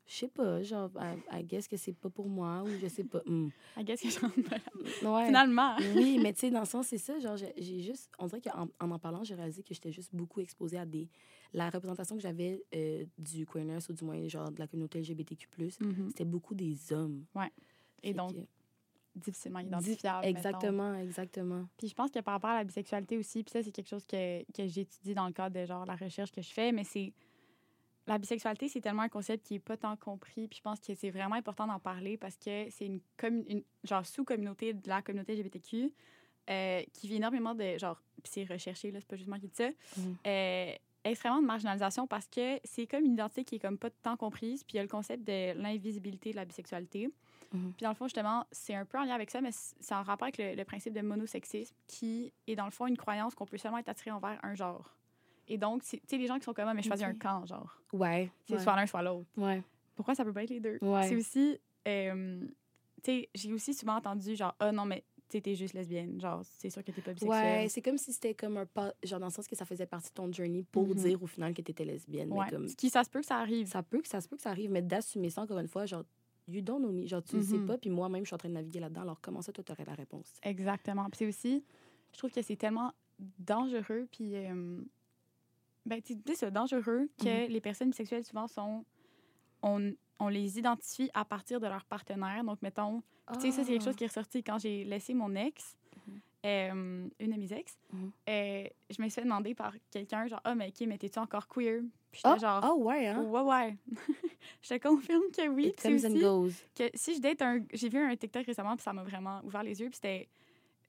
[0.07, 3.05] je sais pas, genre, I, I guess que c'est pas pour moi, ou je sais
[3.05, 3.23] pas.
[3.27, 3.49] hmm.
[3.77, 5.11] I guess que je rentre pas là.
[5.13, 5.27] Ouais.
[5.27, 5.77] Finalement.
[5.95, 7.19] Oui, mais tu sais, dans le sens, c'est ça.
[7.21, 8.11] Genre, j'ai juste.
[8.19, 11.09] On dirait qu'en en, en parlant, j'ai réalisé que j'étais juste beaucoup exposée à des.
[11.53, 15.49] La représentation que j'avais euh, du queerness, ou du moins, genre, de la communauté LGBTQ,
[15.81, 16.09] Mhm.
[16.09, 17.25] c'était beaucoup des hommes.
[18.03, 18.41] Et Fait donc, que-
[19.17, 20.25] difficilement Di- identifiable.
[20.27, 20.39] mettons.
[20.39, 21.69] Exactement, exactement.
[21.77, 24.07] Puis je pense que par rapport à la bisexualité aussi, puis ça, c'est quelque chose
[24.07, 27.13] que, que j'étudie dans le cadre de genre la recherche que je fais, mais c'est.
[28.07, 30.49] La bisexualité, c'est tellement un concept qui est pas tant compris.
[30.49, 34.05] Puis je pense que c'est vraiment important d'en parler parce que c'est une, une genre
[34.05, 35.93] sous-communauté de la communauté LGBTQ
[36.51, 37.79] euh, qui vit énormément de.
[37.79, 39.69] Genre, c'est recherché, là, c'est pas juste moi qui dis ça.
[39.97, 40.17] Mhm.
[40.27, 40.73] euh,
[41.03, 44.65] extrêmement de marginalisation parce que c'est comme une identité qui est comme pas tant comprise.
[44.65, 47.11] Puis il y a le concept de l'invisibilité de la bisexualité.
[47.53, 47.73] Mhm.
[47.77, 50.03] Puis dans le fond, justement, c'est un peu en lien avec ça, mais c'est en
[50.03, 53.47] rapport avec le, le principe de monosexisme qui est dans le fond une croyance qu'on
[53.47, 54.97] peut seulement être attiré envers un genre.
[55.51, 57.15] Et donc, tu sais, les gens qui sont comme, Ah, mais choisir Ok.
[57.17, 57.77] un camp, genre.
[57.93, 58.31] Ouais.
[58.47, 58.61] C'est ouais.
[58.63, 59.29] soit l'un, soit l'autre.
[59.37, 59.63] Ouais.
[59.97, 60.79] Pourquoi ça peut pas être les deux?
[60.81, 61.09] Ouais.
[61.09, 62.41] C'est aussi, euh,
[63.03, 66.21] tu sais, j'ai aussi souvent entendu, genre, ah non, mais t'es juste lesbienne.
[66.21, 67.63] Genre, c'est sûr que t'es pas bisexuelle.
[67.63, 68.95] Ouais, c'est comme si c'était comme un pas.
[69.05, 70.95] Genre, dans le sens que ça faisait partie de ton journey pour Mhm.
[70.95, 72.33] dire au final que t'étais lesbienne.
[72.33, 72.45] Ouais.
[72.47, 72.67] Mais comme.
[72.67, 73.67] Qui, ça se peut que ça arrive.
[73.67, 75.87] Ça peut, que ça se peut que ça arrive, mais d'assumer ça encore une fois,
[75.87, 76.05] genre,
[76.49, 77.07] you don't know me.
[77.07, 77.67] Genre, tu sais Mhm.
[77.67, 79.03] pas, puis moi-même, je suis en train de naviguer là-dedans.
[79.03, 80.33] Alors, comment ça, toi, t'aurais la réponse?
[80.43, 81.05] Exactement.
[81.11, 81.65] Puis c'est aussi,
[82.13, 82.93] je trouve que c'est tellement
[83.39, 84.81] dangereux, puis, euh,
[85.87, 88.85] ben, tu sais, c'est dangereux que les personnes bisexuelles, souvent, sont,
[89.62, 92.45] on, on les identifie à partir de leur partenaire.
[92.45, 95.14] Donc, mettons, puis tu sais, ça, c'est quelque chose qui est ressorti quand j'ai laissé
[95.14, 95.76] mon ex,
[96.45, 97.78] euh, une de mes ex.
[97.93, 98.11] Mhm.
[98.28, 101.47] euh, je me suis fait demander par quelqu'un, genre, ah, mais OK, mais t'es-tu encore
[101.47, 101.81] queer?
[102.11, 103.22] Puis j'étais Ah, genre, ah ouais, hein?
[103.22, 103.76] ouais, ouais.
[104.62, 105.68] je te confirme que oui.
[105.68, 106.55] It comes and goes.
[106.74, 107.61] que si je date un.
[107.72, 109.89] J'ai vu un TikTok récemment, puis ça m'a vraiment ouvert les yeux.
[109.91, 110.28] Puis c'était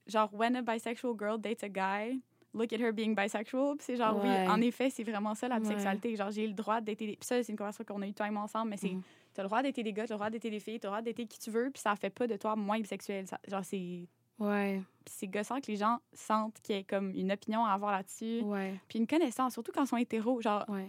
[0.07, 2.21] genre, when a bisexual girl dates a guy,
[2.53, 3.75] look at her being bisexual.
[3.77, 4.43] Puis c'est genre, Ouais.
[4.43, 5.61] oui, en effet, c'est vraiment ça la Ouais.
[5.61, 6.15] bisexualité.
[6.15, 7.15] Genre, j'ai le droit dater des.
[7.17, 8.89] Puis ça, c'est une conversation qu'on a eue toi et moi ensemble, mais c'est.
[8.91, 9.01] Mhm.
[9.33, 11.01] T'as le droit dater des gars, t'as le droit dater des filles, t'as le droit
[11.01, 13.27] dater qui tu veux, puis ça fait pas de toi moins bisexuel.
[13.27, 14.07] Ça- genre, c'est.
[14.39, 14.81] Ouais.
[15.05, 17.91] Puis c'est gossant que les gens sentent qu'il y ait comme une opinion à avoir
[17.91, 18.41] là-dessus.
[18.41, 18.79] Ouais.
[18.89, 20.41] Puis une connaissance, surtout quand ils sont hétéros.
[20.41, 20.87] Genre, Ouais.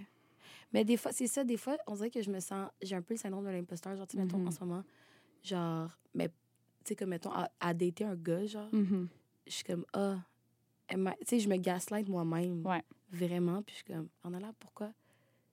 [0.73, 2.71] Mais des fois, c'est ça, des fois, on dirait que je me sens.
[2.81, 4.49] J'ai un peu le syndrome de l'imposteur, genre, tu sais, mettons, Mhm.
[4.49, 4.83] en ce moment.
[5.43, 6.35] Genre, mais, tu
[6.87, 9.07] sais, comme, mettons, à, à dater un gars, genre, mhm.
[9.47, 10.21] je suis comme, ah, elle
[10.97, 12.65] m'a- tu sais, je me gaslight moi-même.
[12.67, 12.83] Ouais.
[13.11, 14.91] Vraiment, puis je suis comme, en allant, pourquoi?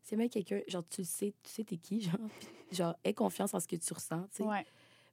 [0.02, 3.14] C'est même quelqu'un, genre, tu le sais, tu sais, t'es qui, genre, puis, genre, aie
[3.14, 4.44] confiance en ce que tu ressens, tu sais.
[4.44, 4.66] ouais.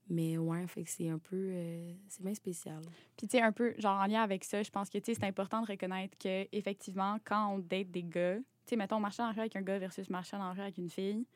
[0.08, 1.34] Mais ouais, fait que c'est un peu.
[1.36, 2.80] euh, c'est bien spécial.
[3.16, 5.14] Puis, tu sais, un peu, genre, en lien avec ça, je pense que, tu sais,
[5.14, 9.22] c'est important de reconnaître que, effectivement, quand on date des gars, tu sais, mettons, marcher
[9.24, 11.26] la rue avec un gars versus marcher la rue avec une fille,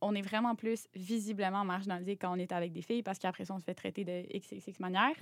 [0.00, 3.54] on est vraiment plus visiblement marginalisé quand on est avec des filles parce qu'après ça,
[3.54, 5.12] on se fait traiter de XXX manière.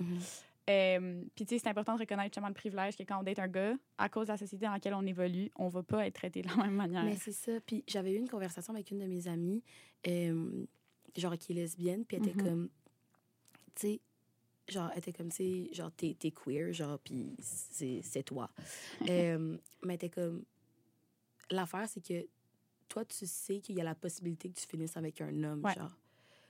[0.69, 3.39] Euh, Puis, tu sais, c'est important de reconnaître justement le privilège que quand on date
[3.39, 6.15] un gars, à cause de la société dans laquelle on évolue, on va pas être
[6.15, 7.03] traité de la même manière.
[7.03, 7.51] Mais c'est ça.
[7.65, 9.61] Puis j'avais eu une conversation avec une de mes amies,
[10.07, 10.65] euh,
[11.17, 12.47] genre qui est lesbienne, puis elle était Mhm.
[12.49, 12.69] comme,
[13.75, 14.01] tu sais,
[14.69, 18.49] genre, elle était comme, tu sais, genre, t'es, t'es queer, genre, puis c'est, toi.
[19.09, 20.43] Euh, mais elle était comme,
[21.51, 22.25] l'affaire, c'est que
[22.87, 25.73] toi, tu sais qu'il y a la possibilité que tu finisses avec un homme, Ouais.
[25.73, 25.97] genre.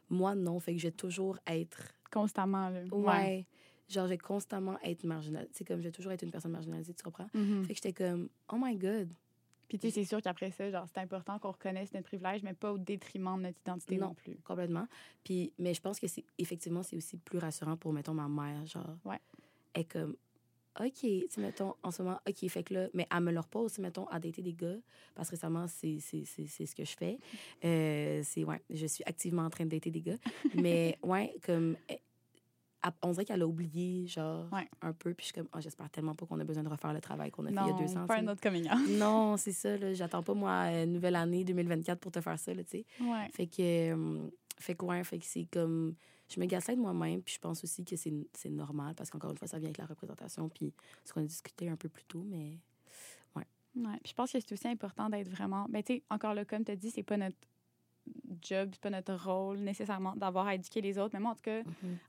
[0.10, 0.60] Moi, non.
[0.60, 1.94] Fait que je vais toujours être.
[2.12, 2.84] Constamment, là.
[2.92, 3.46] Ouais.
[3.90, 5.52] Genre, je vais constamment être marginalisée.
[5.54, 7.28] C'est comme, je vais toujours être une personne marginalisée, tu comprends?
[7.34, 7.66] Mhm.
[7.66, 9.10] Fait que j'étais comme, oh my God.
[9.68, 12.54] Puis, tu sais, c'est sûr qu'après ça, genre, c'est important qu'on reconnaisse notre privilège, mais
[12.54, 14.14] pas au détriment de notre identité non, Non.
[14.14, 14.36] plus.
[14.44, 14.88] Complètement.
[15.24, 18.66] Puis, mais je pense que c'est effectivement, c'est aussi plus rassurant pour, mettons, ma mère.
[18.68, 19.20] Genre, Ouais.
[19.74, 20.16] elle comme,
[20.80, 23.78] OK, tu mettons, en ce moment, OK, fait que là, mais elle me le repose,
[23.80, 24.76] mettons, à dater des gars,
[25.16, 27.20] parce que récemment, c'est ce que je fais.
[27.64, 30.18] Euh, c'est, ouais, je suis activement en train de dater des gars.
[30.56, 31.78] mais, ouais, comme,
[33.02, 34.68] on dirait qu'elle a oublié, genre, Ouais.
[34.82, 36.94] un peu, puis je suis comme, oh, j'espère tellement pas qu'on a besoin de refaire
[36.94, 38.06] le travail qu'on a fait il y a deux ans.
[38.06, 38.68] pas un autre coming.
[39.00, 39.94] Non, c'est ça, là.
[39.94, 42.86] J'attends pas, moi, euh, nouvelle année 2024 pour te faire ça, là, tu sais.
[43.02, 43.30] Ouais.
[43.34, 43.62] Fait que,
[43.94, 44.28] euh,
[44.60, 45.96] fait que, ouais, fait que c'est comme.
[46.34, 49.38] Je me gaslight moi-même, puis je pense aussi que c'est c'est normal, parce qu'encore une
[49.38, 50.74] fois, ça vient avec la représentation, puis
[51.04, 52.58] ce qu'on a discuté un peu plus tôt, mais.
[53.36, 53.44] Ouais.
[54.04, 55.66] Puis je pense que c'est aussi important d'être vraiment.
[55.70, 57.36] Ben, tu sais, encore là, comme tu as dit, c'est pas notre
[58.42, 61.12] job, c'est pas notre rôle nécessairement d'avoir à éduquer les autres.
[61.14, 61.62] Mais moi, en tout cas,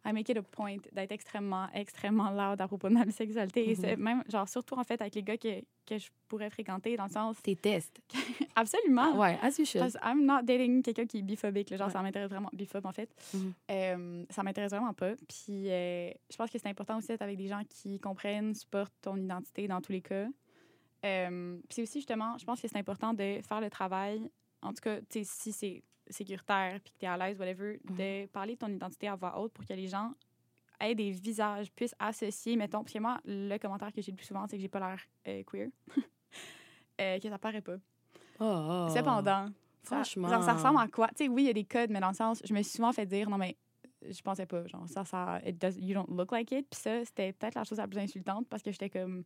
[0.05, 3.71] I make it a point d'être extrêmement, extrêmement loud à propos de ma bisexualité.
[3.71, 6.97] Et c'est même, genre, surtout en fait, avec les gars que, que je pourrais fréquenter,
[6.97, 7.41] dans le sens.
[7.43, 8.01] Tes tests.
[8.57, 9.17] Absolument.
[9.19, 9.81] Ouais, as you should.
[9.83, 11.71] Parce I'm not dating quelqu'un qui est biphobique.
[11.71, 11.77] là.
[11.77, 11.93] Genre, Ouais.
[11.93, 12.51] ça m'intéresse vraiment.
[12.53, 13.11] Biphobe, en fait.
[13.33, 13.53] Mhm.
[13.71, 15.13] Euh, ça m'intéresse vraiment pas.
[15.29, 18.95] Puis, euh, je pense que c'est important aussi d'être avec des gens qui comprennent, supportent
[19.03, 20.27] ton identité dans tous les cas.
[21.05, 24.31] Euh, puis aussi, justement, je pense que c'est important de faire le travail,
[24.65, 27.97] en tout cas, si c'est sécuritaire puis que tu es à l'aise, whatever, Mhm.
[27.97, 30.13] de parler de ton identité à voix haute pour que les gens
[30.81, 32.81] aient des visages, puissent associer, mettons.
[32.83, 35.01] Parce que moi, le commentaire que j'ai le plus souvent, c'est que j'ai pas l'air
[35.29, 35.69] euh, queer.
[37.01, 37.77] Euh, que ça paraît pas.
[38.39, 38.87] Oh.
[38.95, 39.49] Cependant,
[39.83, 40.29] ça- Franchement.
[40.29, 41.09] genre, ça ressemble à quoi?
[41.09, 42.77] Tu sais, oui, il y a des codes, mais dans le sens, je me suis
[42.77, 43.57] souvent fait dire, non, mais
[44.09, 46.69] je pensais pas, genre, ça, ça, it does, you don't look like it.
[46.71, 49.25] Puis ça, c'était peut-être la chose la plus insultante parce que j'étais comme,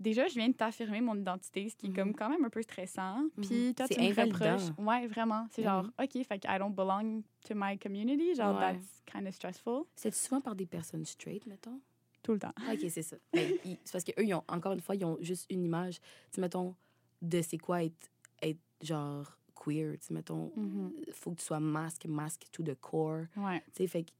[0.00, 1.94] déjà, je viens de t'affirmer mon identité, ce qui est Mhm.
[1.96, 3.26] comme quand même un peu stressant.
[3.40, 3.74] Puis Mhm.
[3.74, 4.70] toi, C'est tu me reproches.
[4.78, 5.46] Ouais, vraiment.
[5.50, 5.68] C'est Mhm.
[5.68, 8.34] genre, OK, fait que I don't belong to my community.
[8.34, 8.74] Genre, Ouais.
[8.74, 9.84] that's kind of stressful.
[9.96, 11.80] C'est souvent par des personnes straight, mettons?
[12.22, 12.54] Tout le temps.
[12.72, 13.16] OK, c'est ça.
[13.32, 13.52] Ben,
[13.84, 16.00] c'est parce qu'eux, ils ont, encore une fois, ils ont juste une image,
[16.32, 16.74] tu mettons,
[17.20, 18.10] de c'est quoi être,
[18.42, 19.96] être genre queer.
[19.98, 20.92] Tu mettons, Mhm.
[21.12, 23.26] faut que tu sois masque, masque to the core.
[23.36, 23.60] Ouais.
[23.68, 24.10] Tu sais, fait que.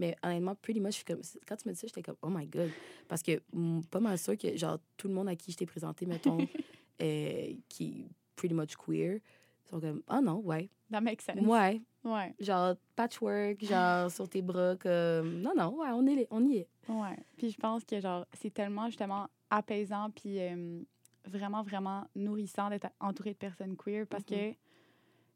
[0.00, 2.70] Mais honnêtement, pretty much, comme, quand tu me dis ça, j'étais comme, oh my god.
[3.06, 5.66] Parce que, mm, pas mal sûr que, genre, tout le monde à qui je t'ai
[5.66, 6.38] présenté, mettons,
[7.02, 9.20] euh, qui est pretty much queer,
[9.68, 10.70] sont comme, oh non, ouais.
[10.90, 11.46] That makes sense.
[11.46, 11.82] Ouais.
[12.02, 12.34] Ouais.
[12.40, 16.68] Genre, patchwork, genre, sur tes bras, comme, non, non, ouais, on, est, on y est.
[16.88, 17.16] Ouais.
[17.36, 20.80] Puis je pense que genre c'est tellement justement apaisant puis euh,
[21.26, 24.54] vraiment vraiment nourrissant d'être entouré de personnes queer parce que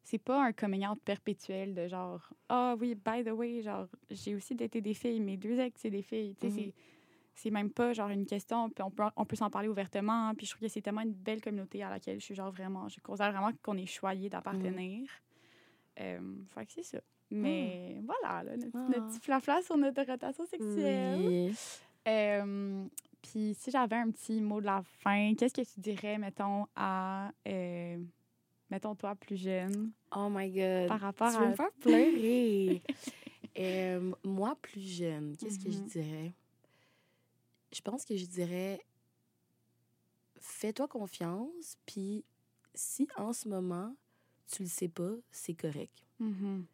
[0.05, 4.35] c'est pas un coming out perpétuel de genre ah oui by the way genre j'ai
[4.35, 6.57] aussi daté des filles mes deux ex c'est des filles tu sais Mhm.
[6.67, 6.75] c'est
[7.37, 10.47] c'est même pas genre une question puis on peut on peut s'en parler ouvertement puis
[10.47, 13.01] je trouve que c'est tellement une belle communauté à laquelle je suis genre vraiment je
[13.01, 15.09] considère vraiment qu'on est choyé d'appartenir
[16.01, 16.21] Euh,
[16.55, 16.99] fait que c'est ça
[17.31, 18.89] mais voilà là, notre, Ah.
[18.91, 21.55] notre petit flafla sur notre rotation sexuelle Oui.
[22.07, 22.85] euh,
[23.23, 27.31] Puis si j'avais un petit mot de la fin, qu'est-ce que tu dirais, mettons, à,
[27.49, 27.97] euh,
[28.71, 30.89] mettons, toi, plus jeune, Oh my god.
[30.89, 31.51] par rapport tu veux à...
[31.51, 32.83] me faire pleurer.
[33.57, 35.87] Euh, moi, plus jeune, qu'est-ce que je Mhm.
[35.87, 36.35] dirais?
[37.73, 38.85] Je pense que je dirais
[40.41, 42.25] fais-toi confiance, puis
[42.75, 43.95] si en ce moment
[44.51, 46.05] tu le sais pas, c'est correct.
[46.19, 46.67] Mhm.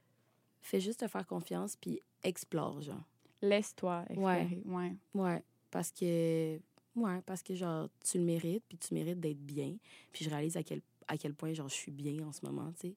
[0.63, 3.05] Fais juste te faire confiance, puis explore, genre.
[3.43, 4.63] Laisse-toi explorer.
[4.65, 4.97] Ouais.
[5.15, 6.59] Ouais, parce que
[6.97, 9.77] ouais, parce que genre tu le mérites, puis tu mérites d'être bien,
[10.13, 10.81] puis je réalise à quel
[11.11, 12.95] à quel point genre je suis bien en ce moment, tu sais.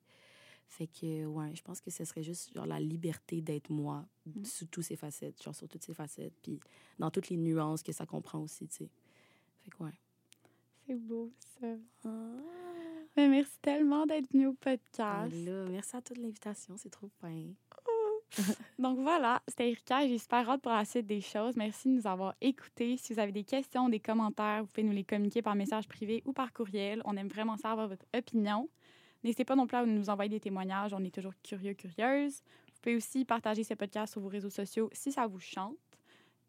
[0.69, 4.45] Fait que, ouais, je pense que ce serait juste genre la liberté d'être moi Mhm.
[4.45, 6.59] sous toutes ces facettes, genre sur toutes ces facettes, puis
[6.99, 8.89] dans toutes les nuances que ça comprend aussi, tu sais.
[9.63, 9.91] Fait que, ouais.
[10.87, 11.67] C'est beau, ça.
[12.05, 12.09] Ah.
[13.15, 15.33] Mais merci tellement d'être venu au podcast.
[15.45, 17.45] Là, merci à toute l'invitation, c'est trop fin.
[18.79, 20.07] Donc voilà, c'était Erika.
[20.07, 21.55] J'ai super hâte pour la suite des choses.
[21.55, 22.97] Merci de nous avoir écoutés.
[22.97, 26.23] Si vous avez des questions, des commentaires, vous pouvez nous les communiquer par message privé
[26.25, 27.01] ou par courriel.
[27.05, 28.69] On aime vraiment savoir votre opinion.
[29.23, 30.93] N'hésitez pas non plus à nous envoyer des témoignages.
[30.93, 32.41] On est toujours curieux, curieuse.
[32.73, 35.77] Vous pouvez aussi partager ce podcast sur vos réseaux sociaux si ça vous chante.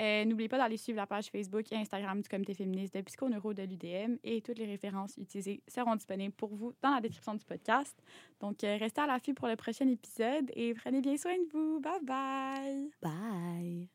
[0.02, 3.54] Euh, N'oubliez pas d'aller suivre la page Facebook et Instagram du comité féministe de Psychoneuro
[3.54, 7.44] de l'UDM et toutes les références utilisées seront disponibles pour vous dans la description du
[7.44, 7.96] podcast.
[8.40, 11.80] Donc, euh, restez à l'affût pour le prochain épisode et prenez bien soin de vous.
[11.80, 12.90] Bye bye!
[13.02, 13.88] Bye!